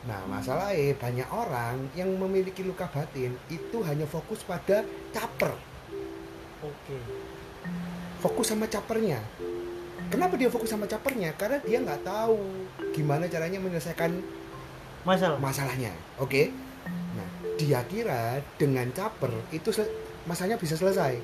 Nah, 0.00 0.16
masalahnya 0.28 0.96
banyak 0.96 1.28
orang 1.28 1.76
yang 1.92 2.08
memiliki 2.16 2.64
luka 2.64 2.88
batin 2.88 3.36
itu 3.52 3.84
hanya 3.84 4.08
fokus 4.08 4.40
pada 4.44 4.80
caper, 5.12 5.52
oke 6.64 6.96
fokus 8.20 8.52
sama 8.52 8.68
capernya. 8.68 9.18
Kenapa 10.12 10.36
dia 10.36 10.52
fokus 10.52 10.68
sama 10.68 10.84
capernya? 10.84 11.32
Karena 11.34 11.58
dia 11.64 11.78
nggak 11.80 12.04
tahu 12.04 12.38
gimana 12.92 13.24
caranya 13.30 13.58
menyelesaikan 13.62 14.12
masalah 15.08 15.38
masalahnya. 15.40 15.92
Oke? 16.20 16.52
Nah, 17.16 17.28
dia 17.56 17.80
kira 17.88 18.44
dengan 18.60 18.90
caper 18.92 19.32
itu 19.50 19.72
masalahnya 20.28 20.60
bisa 20.60 20.76
selesai 20.76 21.16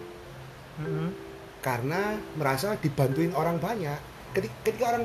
Mm-mm. 0.81 1.13
karena 1.61 2.17
merasa 2.39 2.79
dibantuin 2.81 3.33
orang 3.37 3.61
banyak. 3.61 3.99
Ketika, 4.33 4.55
ketika 4.65 4.85
orang 4.97 5.05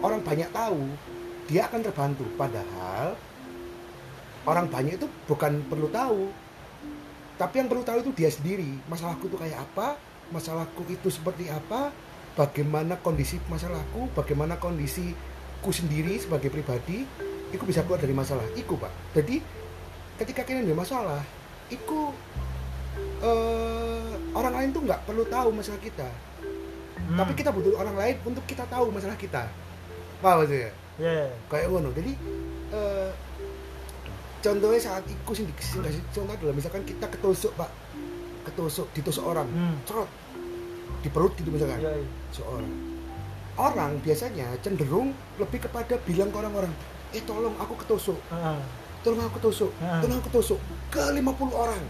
orang 0.00 0.20
banyak 0.24 0.48
tahu, 0.52 0.82
dia 1.48 1.68
akan 1.68 1.80
terbantu. 1.80 2.24
Padahal 2.36 3.16
orang 4.44 4.66
banyak 4.68 4.98
itu 4.98 5.06
bukan 5.28 5.62
perlu 5.68 5.88
tahu, 5.92 6.32
tapi 7.36 7.54
yang 7.62 7.68
perlu 7.70 7.84
tahu 7.84 8.04
itu 8.04 8.10
dia 8.16 8.30
sendiri. 8.32 8.80
Masalahku 8.88 9.28
itu 9.30 9.36
kayak 9.38 9.60
apa? 9.60 10.09
Masalahku 10.30 10.86
itu 10.86 11.10
seperti 11.10 11.50
apa? 11.50 11.90
Bagaimana 12.34 12.98
kondisi 12.98 13.36
masalahku? 13.46 14.10
Bagaimana 14.14 14.56
kondisiku 14.56 15.70
sendiri 15.70 16.16
sebagai 16.16 16.48
pribadi? 16.48 17.28
iku 17.50 17.66
bisa 17.66 17.82
keluar 17.82 17.98
dari 17.98 18.14
masalah 18.14 18.46
iku 18.54 18.78
pak 18.78 18.94
jadi 19.10 19.42
ketika 20.22 20.46
kalian 20.46 20.70
ada 20.70 20.76
masalah 20.78 21.18
iku 21.66 22.14
eh, 23.18 24.12
orang 24.30 24.54
lain 24.54 24.68
tuh 24.70 24.82
nggak 24.86 25.02
perlu 25.02 25.26
tahu 25.26 25.50
masalah 25.50 25.82
kita 25.82 26.06
Hmm. 27.00 27.16
tapi 27.16 27.32
kita 27.32 27.48
butuh 27.48 27.74
orang 27.80 27.96
lain 27.96 28.16
untuk 28.22 28.44
kita 28.44 28.60
tahu 28.68 28.92
masalah 28.92 29.16
kita 29.16 29.48
paham 30.20 30.44
maksudnya 30.44 30.68
ya 31.00 31.32
kayak 31.48 31.72
ngono 31.72 31.90
jadi 31.96 32.12
eh, 32.70 33.10
contohnya 34.38 34.78
saat 34.78 35.02
iku 35.08 35.32
sing 35.32 35.48
di- 35.48 35.56
sing 35.64 35.80
kasih 35.80 36.04
contoh 36.12 36.36
adalah 36.36 36.54
misalkan 36.54 36.84
kita 36.84 37.08
ketusuk 37.08 37.56
pak 37.56 37.72
ketusuk 38.46 38.84
ditusuk 38.92 39.24
orang 39.24 39.48
hmm. 39.48 39.80
cerot 39.88 40.06
di 41.00 41.08
perut 41.12 41.32
gitu 41.36 41.50
misalkan. 41.52 41.80
Ya 41.80 41.92
seorang. 42.32 42.72
Orang 43.60 43.92
biasanya 44.00 44.46
cenderung 44.64 45.12
lebih 45.36 45.68
kepada 45.68 46.00
bilang 46.06 46.32
ke 46.32 46.36
orang-orang 46.40 46.72
eh 47.10 47.22
tolong 47.26 47.52
aku 47.58 47.74
ketusuk. 47.84 48.18
Tolong 49.02 49.20
aku 49.26 49.36
ketusuk. 49.42 49.70
Tolong 49.76 50.16
aku 50.20 50.26
ketusuk 50.32 50.60
ke 50.88 51.02
50 51.12 51.24
orang. 51.52 51.82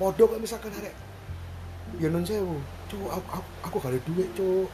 Podo 0.00 0.24
kayak 0.28 0.42
misalkan 0.42 0.72
arek 0.80 1.10
ya 1.98 2.06
non 2.06 2.22
sewu 2.22 2.62
cuk 2.86 3.10
aku, 3.10 3.28
aku, 3.34 3.48
aku 3.66 3.76
gak 3.82 3.90
ada 3.96 4.00
duit 4.06 4.28
cuk. 4.38 4.68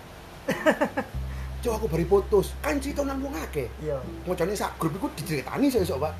Cuk 1.65 1.73
aku 1.73 1.87
bari 1.89 2.05
putus. 2.05 2.53
Kan 2.61 2.77
cerita 2.79 3.01
nang 3.01 3.19
wong 3.25 3.33
akeh. 3.33 3.67
Iya. 3.81 3.97
Ngocone 4.29 4.53
sak 4.53 4.77
grup 4.77 4.93
iku 5.01 5.09
diceritani 5.17 5.73
saya 5.73 5.89
sok 5.89 6.05
pak. 6.05 6.13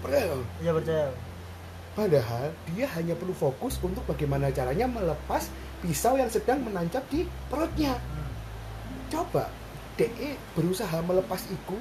Percaya? 0.00 0.38
Iya 0.62 0.70
percaya. 0.72 1.06
Padahal 1.98 2.46
dia 2.70 2.86
hanya 2.94 3.18
perlu 3.18 3.34
fokus 3.34 3.82
untuk 3.82 4.06
bagaimana 4.06 4.48
caranya 4.54 4.86
melepas 4.86 5.50
pisau 5.84 6.16
yang 6.16 6.30
sedang 6.32 6.62
menancap 6.64 7.04
di 7.12 7.28
perutnya. 7.48 7.96
Coba 9.12 9.48
DE 9.96 10.36
berusaha 10.52 11.00
melepas 11.00 11.40
iku 11.48 11.78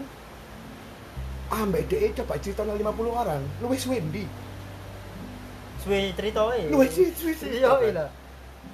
ambek 1.51 1.85
DE 1.91 2.07
coba 2.23 2.39
cerita 2.39 2.63
nang 2.63 2.79
50 2.79 3.11
orang. 3.11 3.41
Luwes 3.61 3.85
Wendy. 3.87 4.25
suwe 5.85 6.09
cerita 6.17 6.41
eh 6.57 6.65
Luwes 6.73 6.97
iya 6.97 7.69
iya 7.77 8.05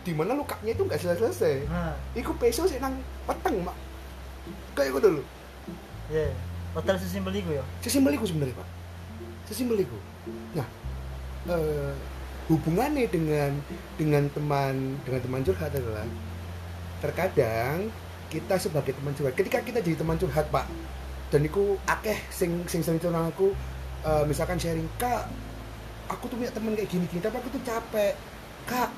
Di 0.02 0.16
mana 0.16 0.32
lukanya 0.32 0.72
itu 0.72 0.88
nggak 0.88 0.96
selesai-selesai. 0.96 1.68
nah 1.68 1.92
Iku 2.16 2.32
peso 2.40 2.64
sih 2.64 2.80
nang 2.80 2.96
peteng, 3.28 3.60
Mak. 3.68 3.76
Kayak 4.74 4.96
gitu 4.96 5.08
dulu. 5.20 5.24
ya 6.12 6.28
hotel 6.72 6.96
sesimpel 7.00 7.36
ya 7.36 7.64
Sesimpel 7.84 8.16
iku 8.16 8.24
sebenarnya, 8.24 8.56
Pak. 8.56 8.68
Sesimpel 9.52 9.84
iku. 9.84 9.98
Nah, 10.56 10.68
eh, 11.52 11.94
hubungannya 12.50 13.06
dengan 13.12 13.52
dengan 14.00 14.24
teman 14.34 14.98
dengan 15.06 15.22
teman 15.22 15.42
curhat 15.46 15.72
adalah 15.76 16.08
terkadang 17.04 17.90
kita 18.32 18.56
sebagai 18.58 18.96
teman 18.98 19.14
curhat 19.14 19.36
ketika 19.38 19.60
kita 19.62 19.80
jadi 19.84 19.98
teman 20.00 20.18
curhat 20.18 20.48
pak 20.50 20.66
dan 21.30 21.46
iku 21.46 21.78
akeh 21.86 22.18
sing 22.34 22.66
sing 22.66 22.82
sering 22.82 23.02
curhat 23.02 23.30
aku 23.30 23.54
eh, 24.06 24.24
misalkan 24.26 24.58
sharing 24.58 24.88
kak 24.98 25.30
aku 26.12 26.28
tuh 26.28 26.36
punya 26.36 26.52
teman 26.52 26.76
kayak 26.76 26.92
gini 26.92 27.06
gini 27.08 27.22
tapi 27.24 27.40
aku 27.40 27.50
tuh 27.56 27.64
capek. 27.64 28.14
Kak 28.68 28.90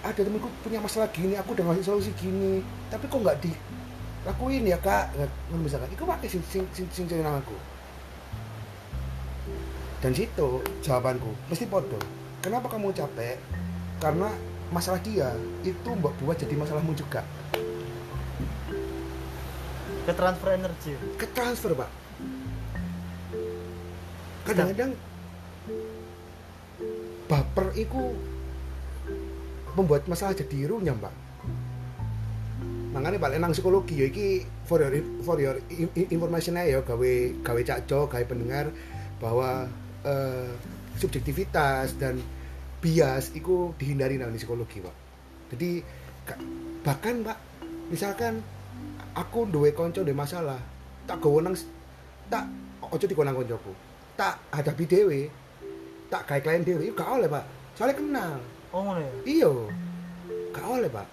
ada 0.00 0.20
temanku 0.20 0.48
punya 0.64 0.80
masalah 0.80 1.08
gini 1.12 1.36
aku 1.36 1.52
udah 1.52 1.64
ngasih 1.70 1.84
solusi 1.86 2.10
gini 2.16 2.64
tapi 2.88 3.04
kok 3.06 3.20
nggak 3.22 3.38
dilakuin 3.40 4.66
ya 4.66 4.78
kak? 4.82 5.14
Ngono 5.48 5.62
misalkan. 5.64 5.88
Itu 5.94 6.04
pakai 6.04 6.26
sing 6.26 6.42
sing 6.44 6.66
sing 6.74 7.06
sing 7.06 7.22
aku. 7.22 7.56
Dan 10.00 10.16
situ 10.16 10.64
jawabanku 10.80 11.30
mesti 11.52 11.68
podo 11.68 12.00
kenapa 12.40 12.66
kamu 12.72 12.92
capek? 12.92 13.36
Karena 14.00 14.28
masalah 14.72 15.00
dia 15.04 15.32
itu 15.64 15.88
mbak 15.92 16.16
buat 16.20 16.36
jadi 16.36 16.54
masalahmu 16.56 16.92
juga. 16.96 17.24
Ke 20.08 20.12
transfer 20.16 20.56
energi. 20.56 20.92
Ke 21.20 21.26
transfer 21.30 21.72
pak 21.76 22.00
kadang-kadang 24.50 24.90
baper 27.30 27.66
itu 27.78 28.02
membuat 29.78 30.10
masalah 30.10 30.34
jadi 30.34 30.66
runyam 30.66 30.98
pak. 30.98 31.14
Makanya 32.90 33.22
balik 33.22 33.38
nang 33.38 33.54
psikologi 33.54 34.02
ya 34.02 34.10
iki 34.10 34.42
for 34.66 34.82
your, 34.82 34.98
for 35.22 35.38
your 35.38 35.62
information 36.10 36.58
ya 36.58 36.82
gawe 36.82 37.12
gawe 37.46 37.60
cakco 37.62 38.10
gawe 38.10 38.24
pendengar 38.26 38.74
bahwa 39.22 39.70
eh, 40.02 40.50
subjektivitas 40.98 41.94
dan 42.00 42.18
bias 42.80 43.30
itu 43.36 43.76
dihindari 43.76 44.16
nang 44.16 44.32
psikologi 44.34 44.80
pak. 44.80 44.96
Jadi 45.54 45.84
ka- 46.24 46.40
bahkan 46.80 47.20
pak 47.20 47.38
misalkan 47.92 48.40
aku 49.12 49.44
duwe 49.50 49.76
konco 49.76 50.00
duwe 50.00 50.16
masalah 50.16 50.58
tak 51.04 51.20
gawe 51.20 51.38
nang 51.44 51.54
tak 52.30 52.46
ojo 52.80 53.04
dikonang 53.04 53.36
koncoku 53.36 53.72
tak 54.16 54.40
hadapi 54.52 54.84
dewe 54.88 55.20
tak 56.10 56.26
kayak 56.26 56.42
klien 56.42 56.62
dewe 56.66 56.82
itu 56.90 56.94
gak 56.98 57.06
oleh 57.06 57.30
pak. 57.30 57.44
Soalnya 57.78 57.96
kenal. 57.96 58.36
Oh 58.74 58.82
ngono 58.82 58.98
ya? 58.98 59.12
Iya. 59.24 59.52
Gak 60.50 60.66
oleh 60.66 60.90
pak. 60.90 61.06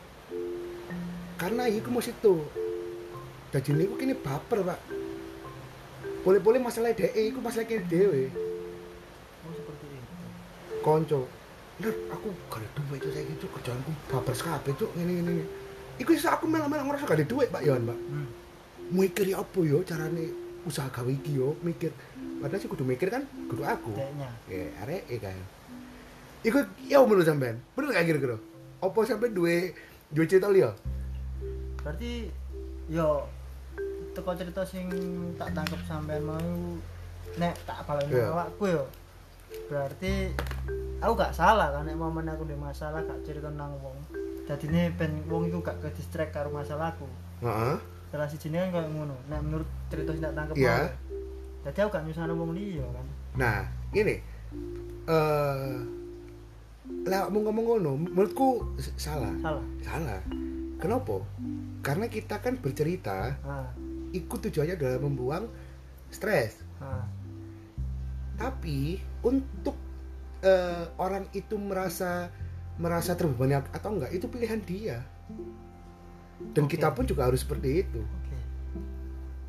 Karena 1.38 1.70
iku 1.70 1.94
mau 1.94 2.02
situ. 2.02 2.42
Jadi 3.54 3.70
ini 3.78 3.86
kini 3.94 4.18
baper 4.18 4.66
pak. 4.66 4.80
Boleh-boleh 6.26 6.60
masalah 6.60 6.92
DE 6.98 7.30
iku 7.30 7.40
masalah 7.40 7.70
kini 7.70 7.86
dewe 7.86 8.28
itu 8.28 8.47
konco. 10.88 11.28
Lur, 11.84 11.96
aku 12.10 12.28
gak 12.48 12.64
ada 12.64 12.70
duit 12.80 13.04
itu 13.04 13.10
saya 13.12 13.24
gitu 13.28 13.46
kerjaanku 13.52 13.92
baper 14.08 14.34
sekali 14.34 14.72
cuk. 14.72 14.92
Ini 14.96 15.14
ini 15.20 15.36
iku 16.00 16.16
iso 16.16 16.32
aku 16.32 16.48
malah-malah 16.48 16.88
ngerasa 16.88 17.04
gak 17.04 17.20
ada 17.20 17.28
duit 17.28 17.52
pak 17.52 17.62
Yon 17.68 17.84
pak 17.84 17.98
hmm. 18.00 18.28
mikir 18.96 19.26
ya 19.28 19.44
apa 19.44 19.60
yo 19.68 19.84
carane 19.84 20.32
usaha 20.64 20.88
gawe 20.88 21.12
iki 21.12 21.36
yo 21.36 21.60
mikir. 21.60 21.92
Padahal 22.40 22.62
sih 22.64 22.70
kudu 22.72 22.88
mikir 22.88 23.12
kan 23.12 23.28
kudu 23.52 23.68
aku. 23.68 23.92
Ya 24.48 24.72
arek 24.88 25.04
kan 25.20 25.38
iku 26.48 26.64
ya 26.88 27.04
menurut 27.04 27.28
sampean. 27.28 27.60
Bener 27.76 27.92
gak 27.92 28.08
kira-kira? 28.08 28.38
Apa 28.80 29.00
sampean 29.04 29.36
duwe 29.36 29.76
duwe 30.10 30.26
cerita 30.26 30.48
liya? 30.48 30.72
Berarti 31.84 32.32
yo 32.88 33.28
teko 34.16 34.34
cerita 34.34 34.66
sing 34.66 34.90
tak 35.38 35.54
tangkep 35.54 35.82
sampean 35.86 36.26
mau 36.26 36.42
nek 37.38 37.54
tak 37.70 37.86
balen 37.86 38.08
Iya. 38.10 38.34
awakku 38.34 38.66
yo 38.66 38.84
berarti 39.68 40.32
aku 41.04 41.14
gak 41.16 41.36
salah 41.36 41.72
kan 41.76 41.88
nek 41.88 42.00
momen 42.00 42.28
aku 42.28 42.48
ada 42.48 42.58
masalah 42.58 43.00
gak 43.04 43.24
cerita 43.24 43.52
nang 43.52 43.76
wong. 43.84 43.98
Jadi 44.48 44.72
ini 44.72 44.92
ben 44.96 45.28
wong 45.28 45.52
itu 45.52 45.60
gak 45.60 45.84
ke 45.84 45.92
distract 45.96 46.32
karo 46.32 46.48
masalahku 46.50 47.08
heeh. 47.44 47.78
Salah 48.08 48.28
si 48.28 48.38
kan 48.40 48.72
kayak 48.72 48.90
ngono. 48.92 49.16
Nek 49.28 49.40
menurut 49.44 49.70
cerita 49.92 50.16
tak 50.16 50.34
tangkep 50.36 50.56
mau 50.56 50.88
jadi 51.68 51.84
aku 51.84 52.00
gak 52.00 52.06
nyusahno 52.08 52.34
wong 52.40 52.56
liya 52.56 52.88
kan. 52.96 53.08
Nah 53.36 53.60
ini 53.92 54.16
eh 55.08 55.76
lah 57.04 57.28
mau 57.28 57.44
ngomong 57.44 57.66
ngono 57.68 57.92
menurutku 58.08 58.80
salah. 58.96 59.36
Salah. 59.44 59.66
Salah. 59.84 60.20
Kenapa? 60.80 61.20
Karena 61.84 62.08
kita 62.08 62.40
kan 62.40 62.56
bercerita 62.56 63.36
ah. 63.44 63.68
ikut 64.16 64.40
tujuannya 64.48 64.80
adalah 64.80 65.00
membuang 65.04 65.52
stres. 66.08 66.64
Ah. 66.80 67.04
Tapi 68.40 68.96
untuk 69.28 69.76
eh, 70.42 70.86
orang 70.96 71.28
itu 71.36 71.60
merasa 71.60 72.32
merasa 72.80 73.18
terbebani 73.18 73.58
atau 73.58 73.98
enggak 73.98 74.14
itu 74.16 74.26
pilihan 74.32 74.62
dia. 74.64 74.98
Dan 76.54 76.70
Oke. 76.70 76.78
kita 76.78 76.94
pun 76.94 77.04
juga 77.04 77.28
harus 77.28 77.42
seperti 77.44 77.84
itu. 77.84 78.00
Oke. 78.00 78.38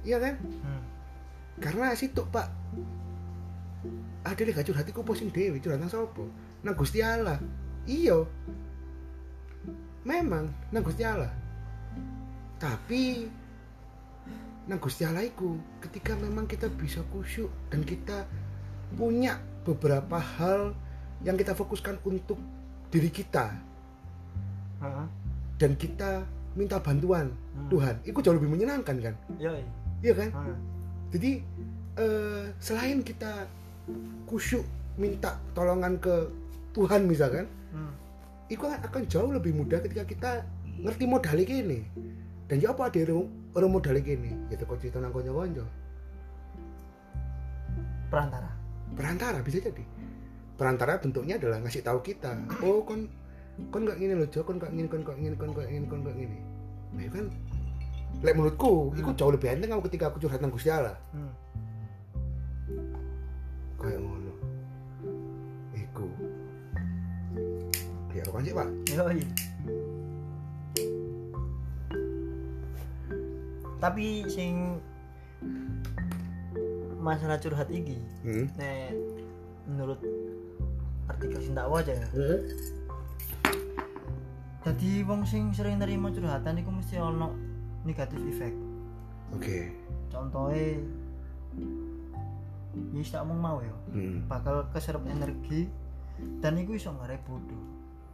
Iya 0.08 0.18
kan? 0.18 0.34
Hmm. 0.40 0.82
karena 1.58 1.90
situ 1.98 2.22
pak 2.30 2.46
ada 4.22 4.38
deh 4.38 4.54
gak 4.54 4.62
curhat 4.62 4.86
iku 4.86 5.02
posing 5.02 5.26
dewi 5.34 5.58
curhat 5.58 5.82
nang 5.82 5.90
sapa 5.90 6.22
nang 6.62 6.74
Gusti 6.74 7.02
Allah. 7.02 7.38
Iya. 7.86 8.26
Memang 10.06 10.50
nang 10.70 10.82
Gusti 10.86 11.02
Allah. 11.02 11.30
Tapi 12.58 13.26
nang 14.68 14.78
Gusti 14.82 15.02
Allah 15.08 15.24
iku 15.24 15.56
ketika 15.80 16.12
memang 16.18 16.44
kita 16.44 16.68
bisa 16.68 17.00
kusyuk 17.08 17.48
dan 17.72 17.80
kita 17.86 18.28
punya 18.94 19.40
beberapa 19.66 20.18
hal 20.18 20.74
yang 21.26 21.34
kita 21.34 21.54
fokuskan 21.54 21.98
untuk 22.06 22.38
diri 22.90 23.10
kita. 23.10 23.54
Ah 24.82 25.06
dan 25.58 25.74
kita 25.74 26.22
minta 26.54 26.78
bantuan 26.78 27.34
Hmm. 27.58 27.66
Tuhan. 27.66 27.94
Itu 28.06 28.22
jauh 28.22 28.38
lebih 28.38 28.54
menyenangkan 28.54 28.96
kan? 29.02 29.14
Yo 29.42 29.50
iya. 30.02 30.14
Kan? 30.14 30.30
Ah 30.30 30.54
jadi 31.12 31.40
eh, 31.96 32.44
selain 32.60 33.00
kita 33.00 33.48
kusyuk 34.28 34.64
minta 35.00 35.40
tolongan 35.56 35.96
ke 35.96 36.28
Tuhan 36.76 37.08
misalkan 37.08 37.48
hmm. 37.72 37.92
itu 38.52 38.60
kan 38.60 38.78
akan 38.84 39.02
jauh 39.08 39.30
lebih 39.32 39.56
mudah 39.56 39.80
ketika 39.80 40.04
kita 40.04 40.30
ngerti 40.78 41.04
modalnya 41.08 41.44
gini 41.48 41.80
dan 42.46 42.60
ya 42.60 42.76
apa 42.76 42.92
ada 42.92 43.16
orang 43.56 43.72
modalnya 43.72 44.02
gini 44.04 44.36
ya 44.52 44.60
kok 44.60 44.78
cerita 44.78 45.00
nang 45.00 45.14
konco 45.14 45.64
perantara 48.12 48.57
perantara 48.98 49.38
bisa 49.46 49.62
jadi 49.62 49.84
perantara 50.58 50.98
bentuknya 50.98 51.38
adalah 51.38 51.62
ngasih 51.62 51.87
tahu 51.87 52.02
kita 52.02 52.34
oh 52.66 52.82
kon 52.82 53.06
kon 53.70 53.87
nggak 53.87 53.98
ini 54.02 54.18
loh 54.18 54.26
kon 54.26 54.58
nggak 54.58 54.74
ini 54.74 54.90
kon 54.90 55.06
nggak 55.06 55.18
ini 55.22 55.34
kon 55.38 55.50
nggak 55.54 55.68
ini 55.70 55.87
kon 55.87 56.00
nggak 56.02 56.16
ini 56.18 56.38
nah 56.98 57.02
itu 57.06 57.14
kan 57.14 57.26
lek 58.26 58.34
menurutku 58.34 58.90
hmm. 58.90 58.98
itu 58.98 59.11
jauh 59.14 59.30
lebih 59.30 59.48
enteng 59.54 59.70
kalau 59.70 59.84
ketika 59.87 60.11
aku 60.11 60.18
curhat 60.18 60.42
tentang 60.42 60.50
Gusti 60.50 60.70
Allah 60.74 60.98
hmm. 61.14 61.32
kayak 63.78 63.98
ngono 64.02 64.34
iku 65.78 66.08
ya 68.11 68.22
kan 68.26 68.42
sih 68.42 68.54
pak 68.56 68.68
Yoi. 68.98 69.22
tapi 73.78 74.26
sing 74.26 74.82
masalah 77.08 77.40
curhat 77.40 77.72
iki, 77.72 77.96
hmm. 78.20 78.52
nek 78.60 78.92
menurut 79.64 80.00
artikel 81.08 81.40
sing 81.40 81.56
tak 81.56 81.68
waca 81.72 81.92
ya. 81.96 82.08
Jadi 84.68 85.00
wong 85.08 85.24
sing 85.24 85.56
sering 85.56 85.80
nerima 85.80 86.12
curhatan 86.12 86.60
iku 86.60 86.68
mesti 86.68 87.00
ono 87.00 87.32
negatif 87.88 88.20
efek. 88.36 88.52
oke 89.32 89.58
Contohnya 90.08 90.76
ya 92.92 93.02
tak 93.10 93.24
mau 93.26 93.36
mau 93.36 93.58
ya 93.64 93.74
hmm. 93.92 94.28
bakal 94.30 94.66
keserap 94.70 95.02
energi 95.08 95.66
dan 96.38 96.58
itu 96.58 96.78
iso 96.78 96.94
ngarep 96.94 97.20
bodoh 97.26 97.64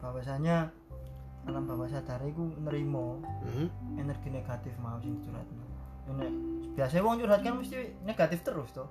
bahwasanya 0.00 0.72
alam 1.44 1.68
bawah 1.68 1.88
sadar 1.88 2.24
iku 2.24 2.56
nerimo 2.64 3.20
Hmm. 3.44 3.68
energi 4.00 4.32
negatif 4.32 4.72
mau 4.80 4.96
sing 5.04 5.20
curhatno 5.20 5.60
nek 5.60 5.73
biasanya 6.74 7.02
wong 7.06 7.22
curhat 7.22 7.40
kan 7.40 7.54
mesti 7.54 7.94
negatif 8.02 8.42
terus 8.42 8.74
toh. 8.74 8.90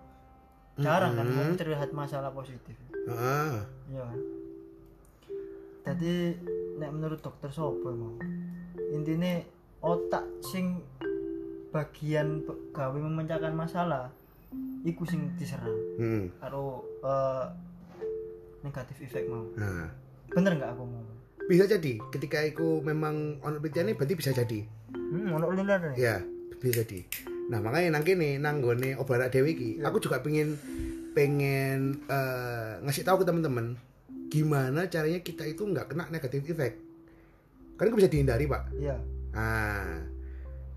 Jarang 0.80 1.20
kan 1.20 1.28
wong 1.28 1.60
curhat 1.60 1.92
masalah 1.92 2.32
positif. 2.32 2.76
Ah 3.06 3.62
iya 3.92 4.04
kan? 4.08 4.20
Jadi 5.84 6.40
nek 6.80 6.92
menurut 6.96 7.20
dokter 7.20 7.52
sopo 7.52 7.92
mau? 7.92 8.16
Intinya 8.96 9.44
otak 9.84 10.24
sing 10.40 10.80
bagian 11.76 12.48
gawe 12.72 12.96
memecahkan 12.96 13.52
masalah 13.52 14.08
iku 14.88 15.04
sing 15.04 15.36
diserang. 15.36 15.76
Hmm. 16.00 16.26
karo 16.40 16.88
eh, 17.04 17.46
negatif 18.64 19.04
efek 19.04 19.28
mau. 19.28 19.44
Nah 19.60 19.92
bener 20.34 20.58
nggak 20.58 20.72
aku 20.74 20.84
ngomong 20.88 21.20
bisa 21.44 21.68
jadi. 21.68 22.00
Ketika 22.08 22.40
aku 22.40 22.80
memang 22.80 23.44
ono 23.44 23.60
penelitian 23.60 24.00
berarti 24.00 24.16
bisa 24.16 24.32
jadi. 24.32 24.64
Hmm 24.96 25.36
ono 25.36 25.52
ya 26.00 26.24
bisa 26.62 26.84
jadi. 26.84 27.06
Nah 27.50 27.60
makanya 27.60 28.00
nang 28.00 28.04
kene 28.06 28.38
nang 28.40 28.60
gone 28.64 28.96
obat 28.98 29.32
dewi 29.32 29.52
iki 29.56 29.70
Ya. 29.80 29.90
aku 29.92 30.00
juga 30.00 30.20
pengen 30.24 30.56
pengen 31.14 32.02
eh, 32.10 32.72
ngasih 32.82 33.04
tahu 33.06 33.22
ke 33.22 33.26
teman-teman 33.30 33.78
gimana 34.34 34.90
caranya 34.90 35.22
kita 35.22 35.46
itu 35.46 35.62
nggak 35.62 35.94
kena 35.94 36.10
negatif 36.10 36.42
efek 36.50 36.74
kan 37.78 37.90
itu 37.90 37.98
bisa 37.98 38.10
dihindari 38.10 38.46
pak? 38.46 38.64
Iya. 38.78 38.98
Ah 39.34 40.02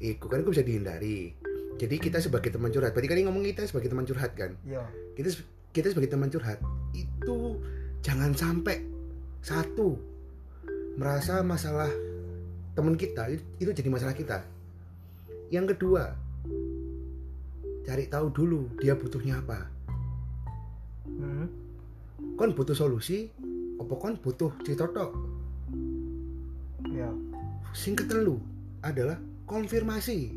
itu 0.00 0.24
kan 0.28 0.44
itu 0.44 0.52
bisa 0.52 0.64
dihindari. 0.64 1.32
Jadi 1.76 1.96
kita 2.00 2.18
sebagai 2.24 2.48
teman 2.48 2.72
curhat 2.72 2.96
berarti 2.96 3.08
kan 3.08 3.16
ini 3.20 3.24
ngomong 3.28 3.44
kita 3.52 3.68
sebagai 3.68 3.92
teman 3.92 4.08
curhat 4.08 4.32
kan? 4.32 4.56
Iya. 4.64 4.84
Kita 5.16 5.28
kita 5.76 5.92
sebagai 5.92 6.08
teman 6.12 6.32
curhat 6.32 6.56
itu 6.96 7.60
jangan 8.00 8.32
sampai 8.32 8.80
satu 9.44 9.96
merasa 10.96 11.44
masalah 11.44 11.92
teman 12.72 12.96
kita 12.96 13.28
itu 13.60 13.70
jadi 13.72 13.88
masalah 13.92 14.16
kita 14.16 14.40
yang 15.52 15.66
kedua 15.66 16.14
cari 17.87 18.11
tahu 18.11 18.26
dulu 18.35 18.66
dia 18.82 18.98
butuhnya 18.98 19.38
apa 19.38 19.59
hmm. 21.06 21.46
kon 22.35 22.52
butuh 22.52 22.74
solusi 22.74 23.30
apa 23.78 23.94
kon 23.94 24.18
butuh 24.18 24.50
cerita 24.66 24.90
tok 24.90 25.14
iya 26.90 27.11
sing 27.76 27.94
ketelu 27.94 28.38
adalah 28.82 29.18
konfirmasi 29.46 30.35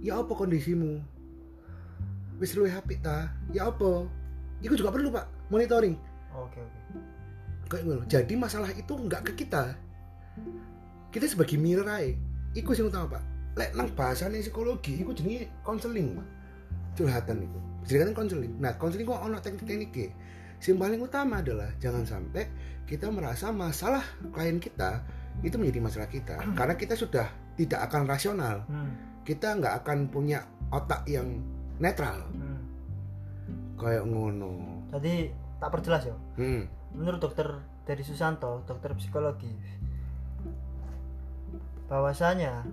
ya 0.00 0.20
apa 0.20 0.32
kondisimu 0.32 1.00
wis 2.40 2.56
luwih 2.56 2.72
apik 2.72 3.04
ta 3.04 3.28
ya 3.52 3.68
apa 3.68 4.08
itu 4.64 4.76
juga 4.76 4.92
perlu 4.92 5.12
pak 5.12 5.28
monitoring 5.52 5.96
oke 6.32 6.56
oke 6.56 6.80
kayak 7.70 7.84
ngono. 7.86 8.02
Jadi 8.10 8.34
masalah 8.34 8.74
itu 8.74 8.92
nggak 8.92 9.30
ke 9.30 9.46
kita. 9.46 9.78
Kita 11.14 11.24
sebagai 11.30 11.54
mirror 11.56 11.86
ae. 11.86 12.18
Iku 12.58 12.74
sing 12.74 12.90
utama, 12.90 13.16
Pak. 13.16 13.24
Lek 13.58 13.74
nang 13.74 13.90
bahasane 13.92 14.38
psikologi 14.38 15.00
iku 15.00 15.10
jenenge 15.10 15.50
konseling, 15.62 16.14
Pak. 16.14 16.26
Curhatan 16.94 17.42
itu. 17.42 17.58
Jadi 17.86 17.98
kan 18.06 18.12
konseling. 18.14 18.52
Nah, 18.60 18.72
konseling 18.76 19.06
kok 19.06 19.18
ono 19.18 19.38
teknik-tekniknya. 19.38 20.10
Yang 20.60 20.76
paling 20.76 21.00
utama 21.00 21.40
adalah 21.40 21.72
jangan 21.80 22.04
sampai 22.04 22.44
kita 22.84 23.08
merasa 23.08 23.48
masalah 23.48 24.04
klien 24.30 24.60
kita 24.60 25.00
itu 25.40 25.56
menjadi 25.56 25.80
masalah 25.80 26.08
kita. 26.08 26.36
Karena 26.58 26.74
kita 26.76 26.94
sudah 26.94 27.26
tidak 27.56 27.80
akan 27.90 28.04
rasional. 28.06 28.62
hmm. 28.68 29.24
Kita 29.24 29.56
nggak 29.56 29.84
akan 29.84 29.98
punya 30.08 30.42
otak 30.70 31.06
yang 31.06 31.40
netral. 31.78 32.26
hmm. 32.30 32.58
Kayak 33.80 34.04
ngono. 34.04 34.52
jadi 34.92 35.32
tak 35.56 35.70
perjelas 35.72 36.04
ya 36.04 36.16
Hmm. 36.36 36.68
menurut 36.92 37.16
dokter 37.16 37.48
dari 37.86 38.04
Susanto 38.04 38.60
dokter 38.66 38.92
psikologi 38.92 39.48
bahwasanya 41.88 42.64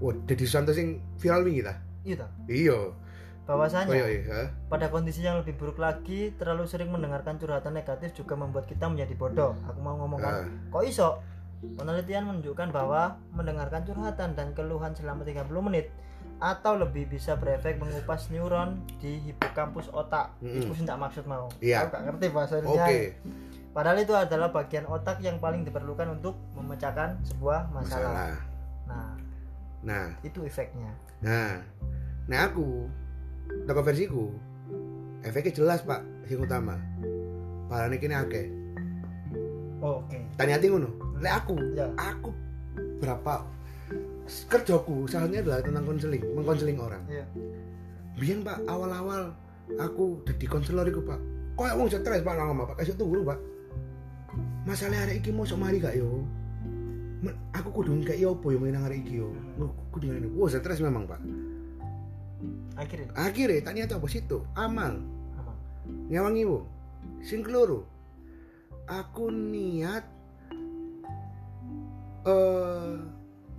Wah, 0.00 0.16
jadi 0.24 0.42
Susanto 0.42 0.72
sing 0.72 0.88
viral 1.16 1.42
wingi 1.42 1.60
ta? 1.60 1.76
iya 2.00 2.16
toh, 2.16 2.30
Iya. 2.46 2.78
bahwasanya 3.44 3.90
Oh 3.90 3.96
iya 3.98 4.08
iya. 4.08 4.40
pada 4.66 4.88
kondisi 4.88 5.20
yang 5.20 5.36
lebih 5.36 5.52
buruk 5.54 5.76
lagi 5.76 6.32
terlalu 6.32 6.64
sering 6.64 6.88
mendengarkan 6.88 7.36
curhatan 7.36 7.74
negatif 7.74 8.14
juga 8.14 8.32
membuat 8.34 8.64
kita 8.64 8.86
menjadi 8.86 9.12
bodoh 9.12 9.52
aku 9.62 9.78
mau 9.78 9.94
ngomong 9.96 10.16
Ah. 10.18 10.46
kok 10.70 10.82
iso 10.82 11.08
penelitian 11.74 12.24
menunjukkan 12.26 12.70
bahwa 12.70 13.02
mendengarkan 13.30 13.82
curhatan 13.82 14.32
dan 14.32 14.54
keluhan 14.54 14.94
selama 14.94 15.20
30 15.22 15.44
menit 15.60 15.92
atau 16.38 16.72
lebih 16.74 17.04
bisa 17.06 17.34
berefek 17.34 17.76
mengupas 17.76 18.30
neuron 18.30 18.80
di 18.96 19.20
hipokampus 19.20 19.90
otak 19.90 20.32
Mm-mm. 20.40 20.56
itu 20.62 20.72
sih 20.72 20.82
tidak 20.82 21.00
maksud 21.02 21.24
mau 21.26 21.52
Iya. 21.60 21.84
aku 21.84 21.92
gak 21.92 22.04
ngerti 22.06 22.26
bahasanya 22.30 22.64
Oke. 22.66 22.98
padahal 23.70 23.98
itu 23.98 24.14
adalah 24.14 24.48
bagian 24.48 24.86
otak 24.86 25.20
yang 25.20 25.36
paling 25.36 25.62
diperlukan 25.62 26.08
untuk 26.12 26.32
memecahkan 26.54 27.20
sebuah 27.26 27.68
masalah, 27.68 28.08
Masalah. 28.08 28.34
nah 28.86 29.10
Nah, 29.80 30.12
itu 30.20 30.44
efeknya. 30.44 30.92
Nah. 31.24 31.60
Nah 32.28 32.38
aku 32.46 32.86
toko 33.66 33.80
versiku 33.82 34.30
efeknya 35.26 35.56
jelas 35.56 35.80
pak 35.82 36.04
yang 36.30 36.46
utama. 36.46 36.78
Parane 37.66 37.96
kini 37.98 38.14
akeh. 38.14 38.46
Oh, 39.80 40.04
oke. 40.04 40.18
Tanya 40.36 40.60
hati 40.60 40.68
ngono. 40.68 40.90
Lek 41.18 41.32
aku 41.32 41.54
ya. 41.74 41.88
aku 41.96 42.30
berapa 43.00 43.44
kerjaku 44.46 45.08
saatnya 45.10 45.42
adalah 45.42 45.64
tentang 45.64 45.84
konseling 45.88 46.22
mengkonseling 46.36 46.78
orang. 46.78 47.02
Iya 47.10 47.24
biar 48.20 48.38
pak 48.44 48.58
awal-awal 48.68 49.32
aku 49.80 50.20
jadi 50.28 50.44
konselor 50.44 50.84
itu 50.84 51.00
pak. 51.00 51.16
Kok 51.56 51.72
wong 51.80 51.88
stres 51.88 52.20
pak 52.20 52.34
ngomong 52.36 52.68
pak. 52.68 52.76
Kasih 52.84 52.96
tunggu 53.00 53.24
pak. 53.24 53.40
Masalah 54.68 55.08
hari 55.08 55.24
iki 55.24 55.32
mau 55.32 55.48
sok 55.48 55.56
mari 55.56 55.80
gak 55.80 55.96
yo 55.96 56.20
aku 57.52 57.68
kudu 57.70 58.00
yo 58.16 58.32
apa 58.32 58.46
yo 58.48 58.58
main 58.60 58.76
hari 58.76 59.04
iki 59.04 59.20
yo? 59.20 59.28
Kudu 59.92 60.08
ngene 60.08 60.28
wah 60.32 60.48
stres 60.48 60.80
memang 60.80 61.04
pak. 61.04 61.20
Akhirnya? 62.80 63.12
Akhirnya 63.12 63.60
tanya 63.60 63.84
apa? 63.92 64.06
Situ. 64.08 64.40
Amal. 64.56 64.96
Apa 65.36 65.52
nyawangi 66.08 66.42
wo 66.48 66.64
sing 67.20 67.44
keloro 67.44 67.84
aku 68.88 69.28
niat 69.28 70.04
eh 72.24 72.96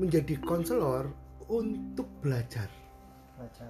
menjadi 0.02 0.34
konselor 0.42 1.14
untuk 1.46 2.10
belajar. 2.26 2.66
Belajar. 3.38 3.70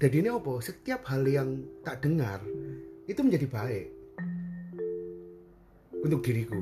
Jadi 0.00 0.16
ini 0.24 0.32
apa? 0.32 0.52
Setiap 0.64 1.04
hal 1.12 1.28
yang 1.28 1.60
tak 1.84 2.00
dengar 2.00 2.40
itu 3.04 3.20
menjadi 3.20 3.44
baik 3.44 3.88
untuk 6.00 6.24
diriku 6.24 6.56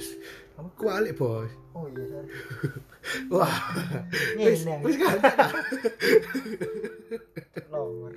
bos 0.00 0.08
Apa? 0.56 0.68
kualik 0.80 1.12
bos 1.20 1.52
oh 1.76 1.84
iya 1.92 2.04
sorry. 2.08 2.28
wah. 3.32 3.54
Wis 4.40 4.64
wis 4.66 4.96
ta? 4.96 5.46
Lower. 7.70 8.12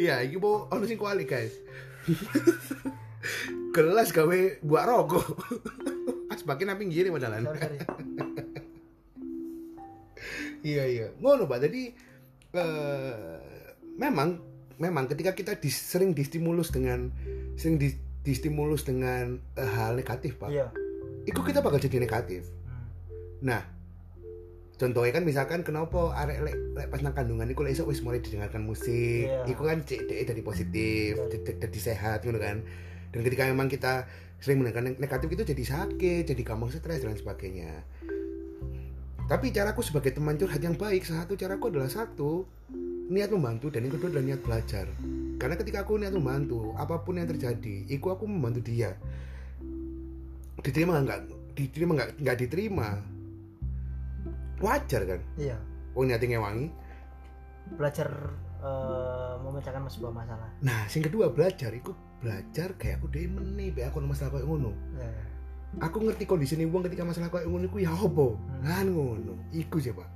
iya 0.00 0.24
iki 0.24 0.36
mau 0.40 0.66
ono 0.72 0.84
sing 0.88 0.98
kualik 0.98 1.30
guys. 1.30 1.54
Gelas 3.76 4.10
gawe 4.10 4.40
buat 4.60 4.84
rokok. 4.84 5.38
Asbakin 6.34 6.66
nang 6.72 6.80
pinggir 6.80 7.06
sorry 7.06 7.20
sorry. 7.20 7.78
Iya 10.62 10.84
iya. 10.86 11.06
Ngono 11.18 11.50
pak 11.50 11.58
jadi 11.66 11.90
eh, 12.54 13.38
memang 13.98 14.38
memang 14.78 15.10
ketika 15.10 15.34
kita 15.34 15.58
dis- 15.58 15.90
sering 15.90 16.14
distimulus 16.14 16.70
dengan 16.70 17.10
sering 17.58 17.82
di, 17.82 17.90
distimulus 18.22 18.82
dengan 18.82 19.38
eh, 19.54 19.66
hal 19.68 19.94
negatif 19.94 20.38
pak 20.38 20.48
iya 20.48 20.70
itu 21.22 21.38
kita 21.38 21.58
bakal 21.58 21.78
jadi 21.78 21.98
negatif 21.98 22.46
Hmm. 22.62 22.86
nah 23.42 23.62
contohnya 24.72 25.12
kan 25.12 25.22
misalkan 25.22 25.60
kenapa 25.62 26.10
arek 26.16 26.42
lek, 26.42 26.56
lek 26.74 26.86
pas 26.88 26.98
nang 26.98 27.12
kandungan 27.12 27.46
iku 27.46 27.62
lek 27.62 27.78
wis 27.78 28.00
mulai 28.00 28.18
didengarkan 28.18 28.62
musik 28.62 29.26
Iya. 29.26 29.46
iku 29.46 29.62
kan 29.62 29.82
cek 29.82 30.00
dari 30.24 30.42
positif 30.42 31.14
Iya. 31.14 31.26
jadi 31.30 31.50
jadi 31.60 31.78
sehat 31.78 32.18
gitu 32.22 32.38
kan 32.38 32.62
dan 33.12 33.20
ketika 33.22 33.46
memang 33.46 33.68
kita 33.68 34.06
sering 34.38 34.58
mendengarkan 34.58 34.98
negatif 34.98 35.28
itu 35.30 35.42
jadi 35.44 35.64
sakit 35.64 36.22
jadi 36.26 36.42
gampang 36.42 36.72
stres 36.72 37.02
dan 37.02 37.14
sebagainya 37.14 37.86
tapi 39.28 39.48
caraku 39.48 39.80
sebagai 39.80 40.12
teman 40.12 40.34
curhat 40.34 40.58
yang 40.58 40.74
baik 40.74 41.06
satu 41.06 41.38
caraku 41.38 41.70
adalah 41.70 41.86
satu 41.86 42.42
niat 43.06 43.30
membantu 43.30 43.70
dan 43.70 43.86
yang 43.86 43.94
kedua 43.94 44.10
adalah 44.10 44.26
niat 44.26 44.40
belajar 44.42 44.86
karena 45.42 45.58
ketika 45.58 45.82
aku 45.82 45.98
niat 45.98 46.14
membantu 46.14 46.70
apa 46.78 47.02
pun 47.02 47.18
yang 47.18 47.26
terjadi 47.26 47.90
iku 47.90 48.14
aku 48.14 48.30
membantu 48.30 48.62
dia. 48.62 48.94
Diterima 50.62 51.02
nggak? 51.02 51.20
Diterima 51.58 51.98
nggak? 51.98 52.10
Nggak 52.22 52.36
diterima. 52.46 52.88
Wajar 54.62 55.02
kan? 55.02 55.20
Iya. 55.34 55.58
Oh 55.98 56.06
niatnya 56.06 56.38
ngewangi. 56.38 56.70
Belajar 57.74 58.06
eh, 58.62 59.34
memecahkan 59.42 59.82
sebuah 59.90 60.14
masalah. 60.14 60.46
Nah 60.62 60.86
sing 60.86 61.02
kedua 61.02 61.34
belajar. 61.34 61.74
Iku 61.74 61.90
belajar 62.22 62.78
kayak 62.78 63.02
aku 63.02 63.10
demen 63.10 63.58
nih 63.58 63.74
be 63.74 63.82
aku 63.82 63.98
masalah 63.98 64.38
kayak 64.38 64.46
ngono. 64.46 64.70
Ya, 64.94 65.10
ya. 65.10 65.24
aku 65.82 66.06
ngerti 66.06 66.22
kondisi 66.30 66.54
nih 66.54 66.70
uang 66.70 66.86
ketika 66.86 67.02
masalah 67.02 67.34
kayak 67.34 67.50
ngono 67.50 67.66
iku 67.66 67.82
ya 67.82 67.90
apa? 67.90 68.26
Hmm. 68.30 68.62
kan 68.62 68.86
ngono. 68.86 69.34
Iku 69.50 69.82
sih 69.82 69.90
pak. 69.90 70.06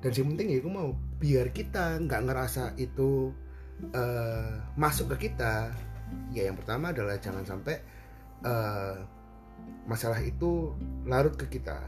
Dan 0.00 0.12
yang 0.16 0.28
penting 0.32 0.48
ya 0.48 0.56
aku 0.64 0.70
mau 0.72 0.96
biar 1.20 1.52
kita 1.52 2.00
nggak 2.00 2.24
ngerasa 2.24 2.72
itu 2.80 3.36
eh, 3.92 4.54
masuk 4.78 5.14
ke 5.16 5.30
kita 5.30 5.70
ya 6.30 6.46
yang 6.46 6.56
pertama 6.58 6.90
adalah 6.94 7.18
jangan 7.18 7.42
sampai 7.46 7.76
eh, 8.44 8.96
masalah 9.88 10.20
itu 10.20 10.74
larut 11.08 11.34
ke 11.34 11.46
kita. 11.48 11.78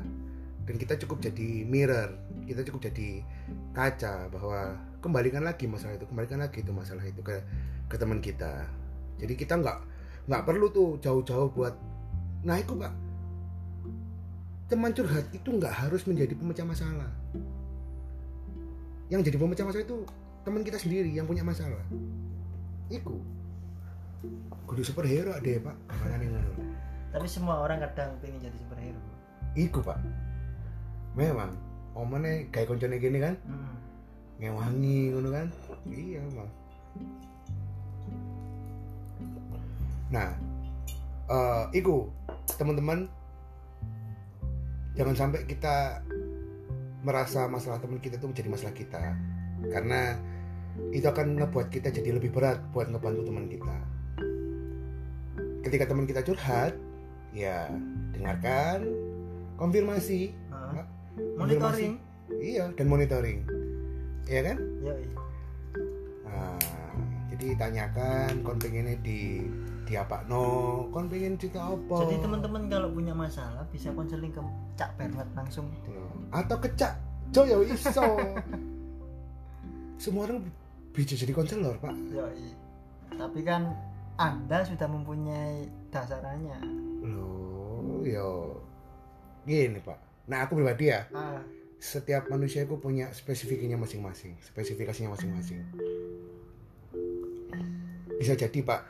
Dan 0.66 0.82
kita 0.82 0.98
cukup 0.98 1.22
jadi 1.22 1.62
mirror 1.62 2.10
kita 2.46 2.66
cukup 2.66 2.90
jadi 2.90 3.22
kaca 3.70 4.26
bahwa 4.34 4.74
kembalikan 4.98 5.46
lagi 5.46 5.70
masalah 5.70 5.94
itu 5.94 6.06
kembalikan 6.10 6.42
lagi 6.42 6.58
itu 6.62 6.72
masalah 6.74 7.06
itu 7.06 7.22
ke 7.22 7.38
ke 7.86 7.96
teman 7.98 8.18
kita. 8.18 8.66
Jadi 9.22 9.34
kita 9.38 9.62
nggak 9.62 9.78
nggak 10.26 10.42
perlu 10.42 10.66
tuh 10.74 10.98
jauh-jauh 10.98 11.54
buat 11.54 11.74
nah 12.42 12.58
itu 12.58 12.74
pak 12.78 12.94
teman 14.66 14.90
curhat 14.90 15.26
itu 15.30 15.46
nggak 15.46 15.70
harus 15.86 16.02
menjadi 16.10 16.34
pemecah 16.34 16.66
masalah. 16.66 17.10
Yang 19.06 19.30
jadi 19.30 19.36
pemecah 19.38 19.64
masalah 19.66 19.86
itu 19.86 19.96
teman 20.46 20.62
kita 20.62 20.78
sendiri 20.78 21.10
yang 21.10 21.26
punya 21.26 21.42
masalah. 21.42 21.82
Iku. 22.86 23.18
Kudu 24.70 24.86
superhero 24.86 25.34
deh 25.42 25.58
pak. 25.58 25.74
Makanya 25.90 26.38
ngono. 26.38 26.52
Tapi 27.10 27.26
semua 27.26 27.66
orang 27.66 27.82
kadang 27.82 28.14
pengen 28.22 28.38
jadi 28.46 28.56
superhero. 28.62 29.02
Iku 29.58 29.82
pak. 29.82 29.98
Memang 31.18 31.50
omane 31.98 32.46
kayak 32.54 32.70
koncone 32.70 33.02
gini 33.02 33.18
kan? 33.18 33.34
Hmm. 33.42 33.74
ngewangi 34.36 35.16
ngono 35.16 35.28
kan? 35.32 35.48
Iya 35.88 36.20
mah 36.36 36.66
nah 40.06 40.30
eh 41.26 41.82
iku 41.82 42.06
teman-teman 42.54 43.10
jangan 44.94 45.16
sampai 45.18 45.42
kita 45.50 45.98
merasa 47.02 47.50
masalah 47.50 47.82
teman 47.82 47.98
kita 47.98 48.18
itu 48.18 48.26
menjadi 48.26 48.48
masalah 48.50 48.74
kita. 48.74 49.14
Karena 49.70 50.18
itu 50.92 51.06
akan 51.06 51.36
ngebuat 51.36 51.68
kita 51.68 51.92
jadi 51.92 52.16
lebih 52.16 52.32
berat 52.32 52.60
buat 52.72 52.88
ngebantu 52.88 53.28
teman 53.28 53.46
kita. 53.48 53.76
Ketika 55.66 55.84
teman 55.90 56.06
kita 56.06 56.20
curhat 56.22 56.72
ya 57.36 57.68
dengarkan 58.16 58.86
konfirmasi. 59.60 60.32
Konfirmasi. 61.36 61.36
monitoring. 61.36 61.94
Iya 62.40 62.64
dan 62.76 62.86
monitoring. 62.88 63.38
Iya 64.26 64.40
kan? 64.52 64.56
Ya 64.84 64.94
iya. 64.96 65.16
Nah, 66.26 66.58
jadi 67.32 67.46
tanyakan 67.56 68.30
kon 68.44 68.58
pengennya 68.60 68.96
di 69.00 69.46
di 69.86 69.94
apa 69.94 70.26
no 70.26 70.86
kon 70.90 71.06
pengen 71.06 71.38
cerita 71.38 71.72
apa? 71.72 72.08
Jadi 72.08 72.16
teman-teman 72.20 72.62
kalau 72.66 72.88
punya 72.90 73.14
masalah 73.14 73.62
bisa 73.70 73.94
konseling 73.94 74.34
ke 74.34 74.42
Cak 74.74 74.98
Bernard 74.98 75.30
langsung. 75.32 75.70
Atau 76.34 76.58
kecak 76.58 76.98
jo 77.30 77.46
ya 77.46 77.56
iso. 77.64 78.06
Semua 80.02 80.28
orang 80.28 80.44
bisa 80.96 81.12
jadi 81.12 81.36
konselor 81.36 81.76
pak. 81.76 81.92
Ya 82.08 82.24
iya. 82.32 82.56
tapi 83.20 83.44
kan 83.44 83.76
anda 84.16 84.64
sudah 84.64 84.88
mempunyai 84.88 85.68
dasarannya. 85.92 86.56
Loh 87.04 88.00
yo. 88.00 88.56
Gini 89.44 89.76
pak. 89.84 90.00
Nah 90.32 90.48
aku 90.48 90.56
pribadi 90.56 90.88
ya. 90.88 91.04
Ah, 91.12 91.44
setiap 91.76 92.32
manusia 92.32 92.64
itu 92.64 92.80
punya 92.80 93.12
spesifikasinya 93.12 93.76
masing-masing 93.76 94.32
spesifikasinya 94.40 95.12
masing-masing. 95.12 95.60
Bisa 98.16 98.32
jadi 98.32 98.58
pak 98.64 98.80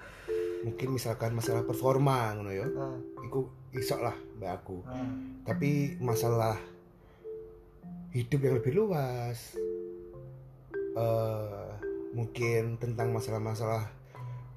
mungkin 0.66 0.98
misalkan 0.98 1.30
masalah 1.30 1.62
performa 1.62 2.34
ngono 2.34 2.50
ya 2.50 2.66
ah, 2.66 2.98
iku 3.22 3.46
isok 3.70 4.00
lah 4.02 4.16
mbak 4.34 4.50
aku. 4.62 4.82
Ah. 4.82 5.06
tapi 5.46 5.94
masalah 6.02 6.58
hidup 8.10 8.42
yang 8.42 8.54
lebih 8.58 8.74
luas 8.74 9.54
eh 10.98 11.75
mungkin 12.14 12.78
tentang 12.78 13.10
masalah-masalah 13.10 13.90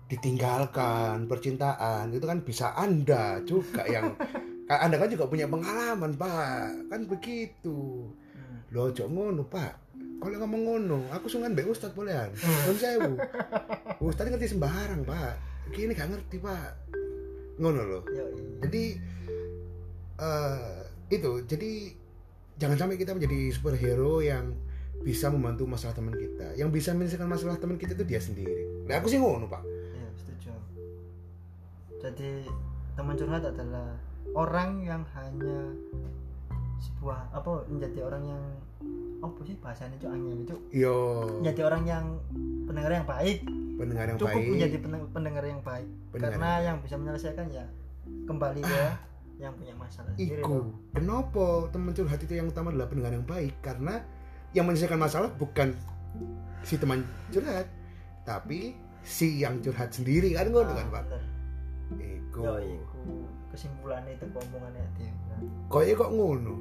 ditinggalkan 0.10 1.30
percintaan 1.30 2.10
itu 2.10 2.26
kan 2.26 2.42
bisa 2.42 2.74
anda 2.74 3.40
juga 3.46 3.86
yang 3.86 4.18
anda 4.70 5.02
kan 5.02 5.10
juga 5.10 5.26
punya 5.26 5.50
pengalaman 5.50 6.14
pak. 6.14 6.94
Kan 6.94 7.10
begitu. 7.10 8.10
Hmm. 8.38 8.62
lo 8.70 8.94
ojo 8.94 9.06
ngono 9.10 9.42
pak. 9.50 9.74
Kalau 10.20 10.36
ngomong 10.46 10.62
ngono 10.66 11.00
aku 11.10 11.26
sungan 11.26 11.58
mbak 11.58 11.70
ustad 11.70 11.94
bolehan. 11.98 12.30
Non 12.70 12.78
sewu. 12.78 13.18
Ustad 14.02 14.30
ngerti 14.30 14.54
sembarang 14.54 15.02
pak. 15.06 15.42
Gini 15.74 15.98
gak 15.98 16.14
ngerti 16.14 16.38
pak. 16.38 16.78
Ngono 17.58 17.82
loh. 17.82 18.04
Ya 18.14 18.26
iya. 18.30 18.46
jadi 18.66 18.84
eh 20.22 20.74
itu. 21.10 21.32
Jadi 21.50 21.72
jangan 22.62 22.78
sampai 22.78 22.98
kita 22.98 23.18
menjadi 23.18 23.50
superhero 23.50 24.22
yang 24.22 24.54
bisa 25.00 25.32
membantu 25.32 25.64
masalah 25.66 25.96
teman 25.96 26.16
kita. 26.16 26.56
Yang 26.60 26.70
bisa 26.76 26.90
menyelesaikan 26.96 27.30
masalah 27.30 27.56
teman 27.58 27.80
kita 27.80 27.96
itu 27.96 28.06
dia 28.06 28.20
sendiri. 28.20 28.86
Nah 28.86 29.00
aku 29.00 29.08
sih 29.08 29.20
ngono 29.20 29.48
pak. 29.48 29.64
Iya, 29.66 30.10
setuju. 30.20 30.52
Jadi 32.04 32.32
teman 33.00 33.16
curhat 33.16 33.44
adalah 33.48 33.96
orang 34.36 34.84
yang 34.84 35.02
hanya 35.16 35.72
sebuah 36.80 37.32
apa 37.36 37.68
menjadi 37.68 38.08
orang 38.08 38.24
yang 38.28 38.44
apa 39.20 39.40
sih 39.44 39.56
bahasanya 39.60 40.00
itu 40.00 40.08
angin 40.08 40.48
itu 40.48 40.56
yo 40.72 41.28
menjadi 41.44 41.68
orang 41.68 41.84
yang 41.84 42.06
pendengar 42.68 42.92
yang 42.92 43.08
baik. 43.08 43.44
Pendengar 43.80 44.06
yang 44.12 44.18
cukup 44.20 44.36
baik. 44.36 44.52
menjadi 44.52 44.78
peneng- 44.84 45.12
pendengar 45.12 45.44
yang 45.44 45.62
baik. 45.64 45.90
Pendengar 46.12 46.32
karena 46.36 46.50
yang 46.52 46.64
yang 46.64 46.78
bisa 46.84 46.96
menyelesaikan 47.00 47.48
ya 47.52 47.66
kembali 48.28 48.62
ke 48.64 48.84
yang 49.40 49.56
punya 49.56 49.72
masalah 49.72 50.12
sendiri 50.20 50.44
Iku, 50.44 50.68
kenapa 50.92 51.72
teman 51.72 51.96
curhat 51.96 52.20
itu 52.20 52.34
yang 52.36 52.52
utama 52.52 52.76
adalah 52.76 52.92
pendengar 52.92 53.16
yang 53.16 53.24
baik? 53.24 53.56
Karena 53.64 54.04
yang 54.54 54.66
menyelesaikan 54.66 55.00
masalah 55.00 55.30
bukan 55.38 55.74
si 56.66 56.76
teman 56.76 57.06
curhat 57.30 57.70
tapi 58.26 58.74
si 59.06 59.42
yang 59.42 59.62
curhat 59.62 59.94
sendiri 59.94 60.34
kan 60.34 60.50
ngono 60.50 60.74
kan 60.74 60.88
Ah, 60.90 60.94
pak. 61.02 61.04
Iku, 61.98 62.42
Ya 62.46 62.54
kesimpulannya 63.50 64.14
itu 64.14 64.26
omongannya 64.30 64.86
dia 64.94 65.10
kok 65.66 65.82
ya 65.82 65.94
kok 65.98 66.12
ngono? 66.14 66.56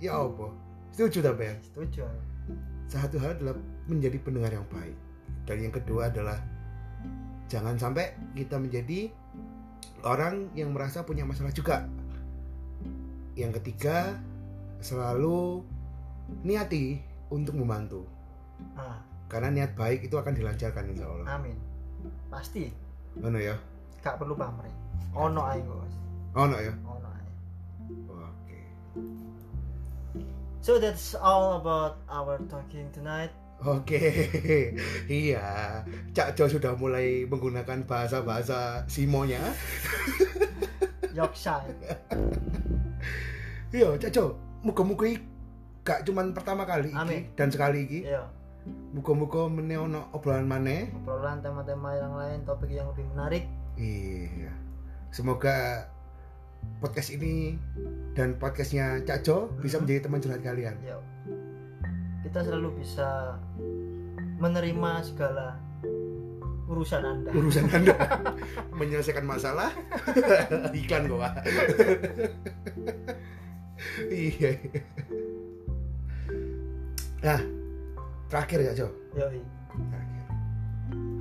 Ya 0.00 0.16
apa? 0.16 0.48
Setuju 0.96 1.18
tak 1.20 1.34
Ben? 1.36 1.56
setuju 1.60 2.08
satu 2.92 3.16
hal 3.16 3.40
adalah 3.40 3.56
menjadi 3.88 4.20
pendengar 4.20 4.52
yang 4.52 4.68
baik. 4.68 4.92
Dan 5.48 5.64
yang 5.64 5.72
kedua 5.72 6.12
adalah 6.12 6.36
jangan 7.48 7.80
sampai 7.80 8.12
kita 8.36 8.60
menjadi 8.60 9.08
orang 10.04 10.52
yang 10.52 10.76
merasa 10.76 11.00
punya 11.00 11.24
masalah 11.24 11.56
juga. 11.56 11.88
Yang 13.32 13.64
ketiga 13.64 14.20
selalu 14.84 15.64
niati 16.40 16.98
untuk 17.28 17.56
membantu. 17.56 18.08
Ah. 18.76 19.00
Karena 19.28 19.48
niat 19.52 19.72
baik 19.76 20.08
itu 20.08 20.16
akan 20.16 20.36
dilancarkan 20.36 20.84
insya 20.92 21.08
Allah 21.08 21.40
amin. 21.40 21.56
Pasti. 22.28 22.68
Ngono 23.16 23.38
ya? 23.40 23.56
Gak 24.00 24.16
perlu 24.20 24.36
pamrih. 24.36 24.72
Ono 25.12 25.40
ae 25.44 25.60
kok 25.60 25.76
Mas. 25.76 25.94
oh 26.32 26.44
no 26.48 26.56
ya? 26.56 26.72
Ono 26.84 27.08
ae. 27.12 27.24
Oke. 28.08 28.60
So 30.64 30.80
that's 30.80 31.12
all 31.16 31.60
about 31.60 32.00
our 32.08 32.40
talking 32.48 32.88
tonight. 32.92 33.32
Oke, 33.62 34.02
iya. 35.06 35.78
Cak 36.10 36.34
Jo 36.34 36.50
sudah 36.50 36.74
mulai 36.74 37.22
menggunakan 37.30 37.86
bahasa-bahasa 37.86 38.90
Simonya. 38.90 39.38
Yorkshire. 41.16 41.70
Iya, 43.70 43.94
Cak 44.02 44.10
Jo. 44.10 44.34
Muga-muga 44.66 45.06
iki 45.06 45.22
gak 45.82 46.04
cuman 46.04 46.30
pertama 46.30 46.62
kali 46.62 46.88
iki 46.88 47.18
dan 47.34 47.48
sekali 47.48 47.84
iki. 47.84 48.00
iya 48.06 48.22
Muga-muga 48.92 49.50
meneh 49.50 49.74
ono 49.76 50.06
obrolan 50.12 50.46
maneh. 50.46 50.86
obrolan 50.94 51.42
tema-tema 51.42 51.90
yang 51.92 52.14
lain 52.14 52.38
topik 52.42 52.70
yang 52.70 52.86
lebih 52.88 53.02
menarik 53.08 53.44
Iya. 53.74 54.54
Semoga 55.10 55.88
podcast 56.78 57.10
ini 57.10 57.58
dan 58.12 58.36
podcastnya 58.36 59.02
Cak 59.02 59.18
Jo 59.22 59.50
bisa 59.58 59.76
Mhm. 59.76 59.82
menjadi 59.82 60.00
teman 60.02 60.20
curhat 60.20 60.40
kalian. 60.40 60.76
ya 60.80 60.94
kita 62.22 62.38
selalu 62.40 62.78
bisa 62.78 63.34
menerima 64.38 64.92
segala 65.02 65.58
urusan 66.64 67.02
anda 67.02 67.28
Urusan 67.28 67.66
Anda 67.68 67.96
menyelesaikan 68.78 69.26
masalah 69.26 69.74
iklan 70.72 71.10
Pak. 71.10 71.32
Iya. 74.08 74.62
Nah, 77.22 77.40
terakhir 78.26 78.58
ya, 78.60 78.72
Jo. 78.74 78.88
Yoi. 79.14 79.38
Terakhir. 79.72 80.10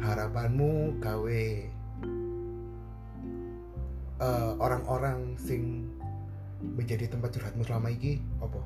harapanmu 0.01 0.97
gawe 0.97 1.43
eh, 4.17 4.51
orang-orang 4.57 5.37
sing 5.37 5.85
menjadi 6.59 7.05
tempat 7.05 7.29
curhatmu 7.31 7.61
selama 7.61 7.93
ini 7.93 8.17
apa? 8.41 8.61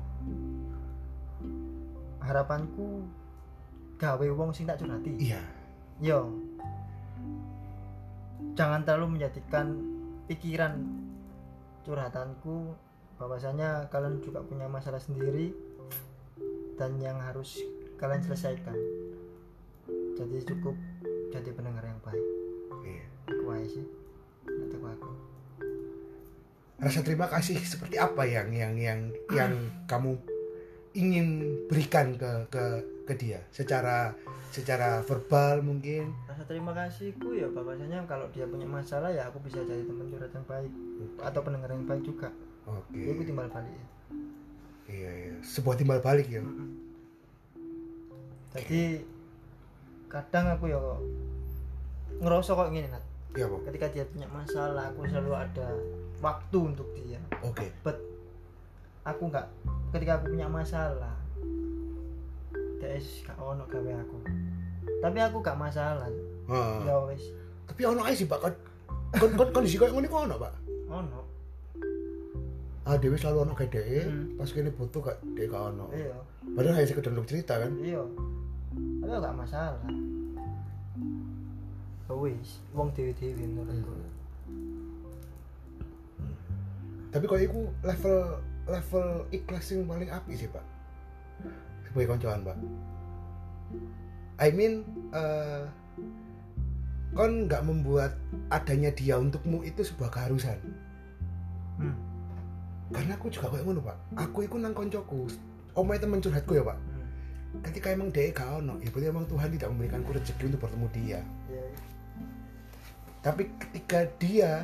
harapanku 2.24 3.04
gawe 4.00 4.26
wong 4.34 4.50
sing 4.50 4.66
tak 4.66 4.82
curhati 4.82 5.14
Iya. 5.20 5.38
yo 6.02 6.34
jangan 8.58 8.82
terlalu 8.82 9.20
menjadikan 9.20 9.76
pikiran 10.26 10.82
curhatanku 11.86 12.74
bahwasanya 13.20 13.86
kalian 13.92 14.18
juga 14.24 14.42
punya 14.42 14.66
masalah 14.66 14.98
sendiri 14.98 15.54
dan 16.76 17.00
yang 17.00 17.16
harus 17.20 17.60
kalian 17.96 18.20
selesaikan. 18.20 18.76
Jadi 20.16 20.36
cukup 20.44 20.76
jadi 21.32 21.50
pendengar 21.52 21.84
yang 21.84 22.00
baik. 22.04 22.26
Iya. 22.84 23.04
aku 23.32 23.44
aja 23.52 23.66
sih. 23.68 23.86
Atau 24.46 24.80
aku. 24.84 25.10
Rasa 26.76 27.00
terima 27.00 27.26
kasih 27.32 27.56
seperti 27.64 27.96
apa 27.96 28.28
yang 28.28 28.52
yang 28.52 28.76
yang 28.76 29.00
yang 29.32 29.52
kamu 29.88 30.20
ingin 30.92 31.56
berikan 31.68 32.16
ke 32.16 32.48
ke 32.52 32.64
ke 33.08 33.14
dia? 33.16 33.40
Secara 33.48 34.12
secara 34.52 35.04
verbal 35.04 35.60
mungkin. 35.60 36.12
rasa 36.28 36.44
terima 36.48 36.72
kasihku 36.72 37.36
ya 37.36 37.48
bahwasanya 37.52 38.04
kalau 38.08 38.28
dia 38.32 38.48
punya 38.48 38.64
masalah 38.68 39.12
ya 39.12 39.28
aku 39.28 39.40
bisa 39.44 39.60
jadi 39.64 39.84
teman 39.84 40.08
curhat 40.12 40.32
yang 40.32 40.46
baik. 40.48 40.72
Atau 41.20 41.40
pendengar 41.40 41.72
yang 41.72 41.84
baik 41.88 42.04
juga. 42.04 42.28
Oke. 42.66 42.98
ya 42.98 43.14
aku 43.14 43.22
timbal 43.24 43.48
balik 43.48 43.72
ya 43.72 43.95
Iya, 44.86 45.10
iya. 45.10 45.34
Sebuah 45.42 45.74
timbal 45.74 45.98
balik 45.98 46.28
ya. 46.28 46.42
jadi 48.48 49.04
kadang 50.08 50.48
aku 50.48 50.64
ya 50.66 50.78
kok 50.78 51.00
ngerasa 52.18 52.50
kok 52.52 52.70
gini 52.70 52.88
Nat 52.88 53.04
Iya, 53.36 53.52
Pak. 53.52 53.60
ketika 53.68 53.86
dia 53.90 54.04
punya 54.08 54.24
masalah 54.26 54.88
aku 54.88 55.04
selalu 55.04 55.32
ada 55.36 55.68
waktu 56.18 56.58
untuk 56.64 56.88
dia 56.96 57.20
Oke. 57.44 57.68
but 57.84 58.00
aku 59.04 59.28
nggak 59.28 59.44
ketika 59.92 60.16
aku 60.16 60.32
punya 60.32 60.48
masalah 60.48 61.12
dia 62.80 62.96
is 62.96 63.20
gak 63.22 63.36
ono 63.36 63.68
gawe 63.68 63.92
aku 64.00 64.16
tapi 65.04 65.18
aku 65.20 65.36
gak 65.40 65.56
masalah 65.56 66.08
ya 66.80 66.96
wes 67.04 67.20
Tapi 67.66 67.82
ono 67.82 68.00
ae 68.06 68.14
sih, 68.14 68.24
Pak. 68.24 68.38
Kon 69.18 69.30
kon 69.34 69.50
kondisi 69.50 69.74
koyo 69.76 69.90
ngene 69.92 70.06
kok 70.06 70.22
ono, 70.22 70.38
Pak. 70.38 70.54
ono 70.86 71.20
Ah, 72.86 72.94
Dewi 72.94 73.18
selalu 73.18 73.38
ono 73.42 73.52
kayak 73.52 73.72
dhek, 73.72 74.06
Hmm. 74.06 74.38
pas 74.38 74.46
kene 74.46 74.70
butuh 74.70 75.02
gak 75.02 75.18
dhek 75.34 75.50
gak 75.50 75.74
ono. 75.74 75.90
iya 75.90 76.14
Padahal 76.54 76.78
hanya 76.78 76.86
sekedar 76.86 77.10
untuk 77.10 77.26
cerita 77.26 77.58
kan. 77.58 77.74
iya 77.76 77.98
tapi 79.02 79.10
gak 79.12 79.34
masalah 79.34 79.82
Ya 82.06 82.14
wes 82.14 82.62
wong 82.70 82.94
dewi 82.94 83.10
dewi 83.12 83.42
menurutku 83.44 83.90
Tapi 87.10 87.24
kalau 87.24 87.40
iku 87.40 87.60
level 87.82 88.18
level 88.66 89.06
ikhlas 89.30 89.72
yang 89.72 89.86
paling 89.86 90.06
api 90.06 90.32
sih, 90.36 90.46
Pak. 90.46 90.62
Sebagai 91.82 92.12
koncoan, 92.12 92.44
Pak. 92.44 92.56
I 94.36 94.48
mean 94.52 94.84
eh 95.10 95.64
kon 97.10 97.48
nggak 97.48 97.64
membuat 97.64 98.12
adanya 98.52 98.92
dia 98.92 99.16
untukmu 99.16 99.64
itu 99.64 99.80
sebuah 99.80 100.12
keharusan. 100.12 100.60
hmm. 101.80 101.96
Karena 102.86 103.12
aku 103.14 103.26
juga 103.28 103.50
kayak 103.50 103.64
ngono, 103.66 103.80
Pak. 103.82 103.96
Aku 104.14 104.38
iku 104.42 104.56
nang 104.56 104.70
koncoku. 104.70 105.26
Omai 105.74 105.98
temen 105.98 106.22
curhatku 106.22 106.54
ya, 106.54 106.62
Pak. 106.62 106.78
hmm. 106.78 107.04
Ketika 107.66 107.88
emang 107.90 108.08
dia 108.08 108.30
gak 108.30 108.60
ono, 108.62 108.76
ya 108.78 108.88
berarti 108.88 109.08
emang 109.08 109.26
Tuhan 109.26 109.48
tidak 109.50 109.68
memberikanku 109.72 110.10
rezeki 110.12 110.44
untuk 110.48 110.60
bertemu 110.62 110.86
dia. 110.92 111.20
ya 111.48 111.64
Tapi 113.20 113.42
ketika 113.58 114.06
dia 114.20 114.62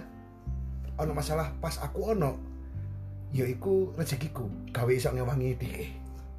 ono 0.94 1.12
masalah 1.12 1.50
pas 1.58 1.80
aku 1.80 2.14
ono, 2.14 2.38
ya 3.32 3.42
iku 3.44 3.90
rezekiku. 3.96 4.46
Gawe 4.70 4.92
iso 4.92 5.10
ngewangi 5.10 5.56
dia. 5.58 5.86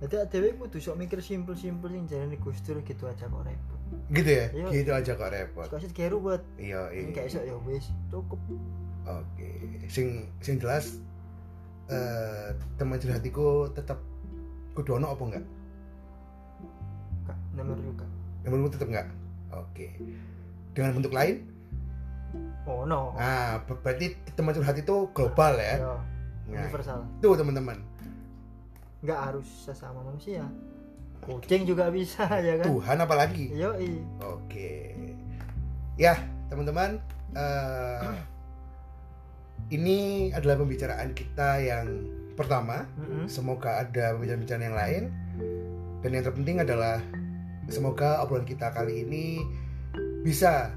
jadi 0.04 0.28
dewi 0.28 0.52
kudu 0.60 0.84
sok 0.84 1.00
mikir 1.00 1.24
simpel 1.24 1.56
simpel 1.56 1.88
sing 1.88 2.04
jarane 2.12 2.36
gustur 2.36 2.76
gitu 2.84 3.08
aja 3.08 3.24
kok 3.24 3.40
repot 3.40 3.80
Gitu 4.12 4.30
ya? 4.36 4.46
Iya. 4.52 4.68
Gitu 4.76 4.92
aja 4.92 5.12
kok 5.16 5.32
repot. 5.32 5.68
kok 5.72 5.80
sih 5.80 5.88
kayak 5.96 6.12
ruwet 6.12 6.44
Iya, 6.60 6.92
iya. 6.92 7.08
kayak 7.16 7.32
iso 7.32 7.40
ya 7.40 7.56
wes 7.64 7.88
cukup 8.12 8.36
Oke. 9.08 9.48
Sing 9.88 10.28
sing 10.44 10.60
jelas 10.60 11.00
eh 11.90 12.48
teman 12.76 12.98
curhatiku 12.98 13.68
tetap 13.72 14.00
kudu 14.74 14.98
ono 14.98 15.12
apa 15.12 15.24
enggak? 15.24 15.46
kak 17.24 17.38
nomor 17.54 17.78
juga 17.78 18.06
Nomormu 18.44 18.68
tetap 18.68 18.88
enggak? 18.92 19.08
Oke. 19.56 19.96
Dengan 20.76 21.00
bentuk 21.00 21.16
lain? 21.16 21.48
oh 22.66 22.84
no 22.84 23.14
Ah, 23.16 23.62
ber- 23.64 23.80
berarti 23.80 24.16
teman 24.34 24.52
curhat 24.52 24.76
itu 24.76 25.08
global 25.12 25.54
ya. 25.56 25.80
ya 25.80 25.96
Nah, 26.44 26.60
universal 26.68 27.00
Tuh 27.24 27.36
teman-teman. 27.40 27.78
nggak 29.04 29.20
harus 29.20 29.48
sesama 29.68 30.00
manusia 30.00 30.48
kucing 31.24 31.64
juga 31.64 31.88
bisa 31.88 32.24
ya 32.40 32.60
kan 32.60 32.68
Tuhan 32.68 32.98
apalagi. 33.00 33.52
yo 33.56 33.72
Oke. 34.20 34.92
Ya, 35.96 36.20
teman-teman, 36.50 37.00
eh, 37.32 38.12
ini 39.72 40.32
adalah 40.36 40.60
pembicaraan 40.60 41.16
kita 41.16 41.64
yang 41.64 41.88
pertama. 42.34 42.90
Semoga 43.30 43.86
ada 43.86 44.18
pembicaraan-pembicaraan 44.18 44.68
yang 44.68 44.78
lain. 44.78 45.04
Dan 46.04 46.10
yang 46.20 46.24
terpenting 46.28 46.60
adalah 46.60 47.00
semoga 47.72 48.20
obrolan 48.20 48.44
kita 48.44 48.76
kali 48.76 49.08
ini 49.08 49.40
bisa 50.24 50.76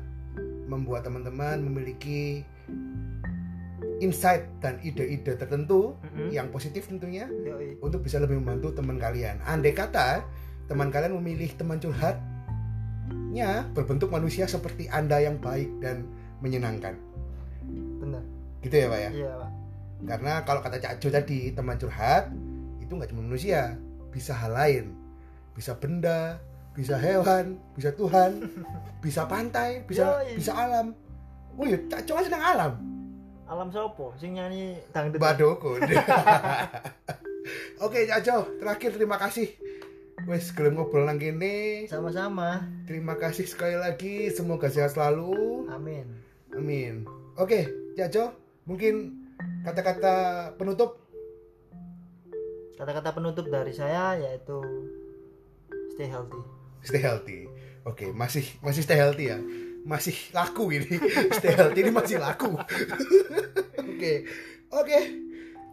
membuat 0.67 1.07
teman-teman 1.07 1.63
memiliki 1.63 2.47
insight 4.03 4.45
dan 4.61 4.77
ide-ide 4.85 5.39
tertentu 5.39 5.97
yang 6.29 6.53
positif 6.53 6.85
tentunya 6.85 7.25
yo 7.47 7.57
untuk 7.81 8.05
bisa 8.05 8.21
lebih 8.21 8.37
membantu 8.43 8.77
teman 8.77 9.01
kalian. 9.01 9.41
Andai 9.47 9.73
kata 9.73 10.27
teman 10.67 10.91
kalian 10.91 11.17
memilih 11.23 11.49
teman 11.55 11.79
curhatnya 11.81 13.51
berbentuk 13.73 14.11
manusia 14.13 14.45
seperti 14.51 14.91
Anda 14.91 15.23
yang 15.23 15.41
baik 15.41 15.71
dan 15.81 16.05
menyenangkan. 16.43 16.99
Gitu 18.61 18.75
ya, 18.75 18.87
Pak 18.87 19.01
ya? 19.01 19.11
iya 19.13 19.33
pak 19.35 19.51
Karena 19.97 20.33
kalau 20.45 20.61
kata 20.61 20.77
Cak 20.77 20.95
Jo 21.01 21.09
tadi, 21.09 21.51
teman 21.51 21.77
curhat 21.77 22.29
itu 22.79 22.93
nggak 22.93 23.11
cuma 23.11 23.25
manusia, 23.25 23.75
bisa 24.13 24.37
hal 24.37 24.53
lain. 24.53 24.93
Bisa 25.57 25.73
benda, 25.75 26.37
bisa 26.73 27.01
hewan, 27.01 27.57
bisa 27.73 27.91
Tuhan, 27.97 28.45
bisa 29.05 29.25
pantai, 29.25 29.81
bisa 29.89 30.21
Yoi. 30.21 30.37
bisa 30.37 30.53
alam. 30.53 30.93
Oh 31.57 31.65
iya, 31.65 31.81
Cak 31.89 32.05
Jo 32.05 32.13
kan 32.15 32.25
sedang 32.25 32.45
alam. 32.45 32.73
alam 33.47 33.71
sopo 33.71 34.11
sing 34.19 34.35
nyanyi 34.35 34.75
dangdut 34.91 35.23
Badokun. 35.23 35.79
Oke, 37.85 38.05
Cak 38.05 38.21
Jo, 38.21 38.45
terakhir 38.59 38.91
terima 38.93 39.17
kasih. 39.17 39.49
Wes, 40.27 40.51
gelem 40.51 40.75
ngobrol 40.75 41.07
nang 41.07 41.17
kene. 41.17 41.87
sama-sama 41.87 42.65
Terima 42.85 43.15
kasih 43.15 43.47
sekali 43.47 43.77
lagi. 43.77 44.29
Semoga 44.29 44.67
sehat 44.67 44.93
selalu. 44.93 45.69
amin 45.71 46.07
Amin. 46.53 47.05
Oke, 47.37 47.69
Cak 47.95 48.09
Jo, 48.11 48.33
mungkin 48.67 49.15
kata-kata 49.65 50.15
penutup. 50.59 51.01
kata-kata 52.77 53.17
penutup 53.17 53.49
dari 53.49 53.73
saya 53.73 54.21
yaitu 54.21 54.61
stay 55.97 56.05
healthy 56.05 56.37
Stay 56.85 57.03
healthy. 57.03 57.51
Oke, 57.83 58.15
masih 58.15 58.47
masih 58.63 58.87
stay 58.87 58.95
healthy 58.95 59.35
ya. 59.35 59.39
Masih 59.83 60.15
laku 60.31 60.71
ini. 60.71 60.87
Stay 61.39 61.51
healthy 61.51 61.83
ini 61.83 61.91
masih 61.91 62.23
laku. 62.23 62.55
Oke. 63.91 64.13
Oke. 64.71 64.99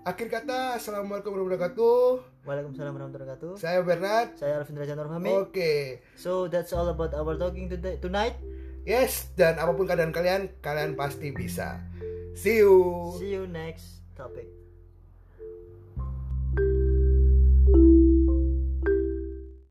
Akhir 0.06 0.28
kata, 0.34 0.78
Assalamualaikum 0.78 1.38
warahmatullahi 1.38 1.70
wabarakatuh. 1.70 2.02
Waalaikumsalam 2.44 2.92
warahmatullahi 2.92 3.30
wabarakatuh 3.30 3.52
Saya 3.56 3.80
Bernard. 3.88 4.28
saya 4.36 4.60
Alvin 4.60 4.76
Raja 4.76 5.00
Nurfahmi 5.00 5.32
Oke. 5.32 6.04
so 6.20 6.52
that's 6.52 6.76
all 6.76 6.92
about 6.92 7.16
our 7.16 7.40
talking 7.40 7.72
today 7.72 7.96
tonight 8.04 8.36
Yes, 8.84 9.32
dan 9.40 9.56
apa 9.56 9.72
pun 9.72 9.88
keadaan 9.88 10.12
kalian, 10.12 10.52
kalian 10.60 11.00
pasti 11.00 11.32
bisa. 11.32 11.80
See 12.36 12.58
you. 12.58 13.16
see 13.20 13.32
you 13.32 13.48
next 13.48 14.02
topic 14.16 14.63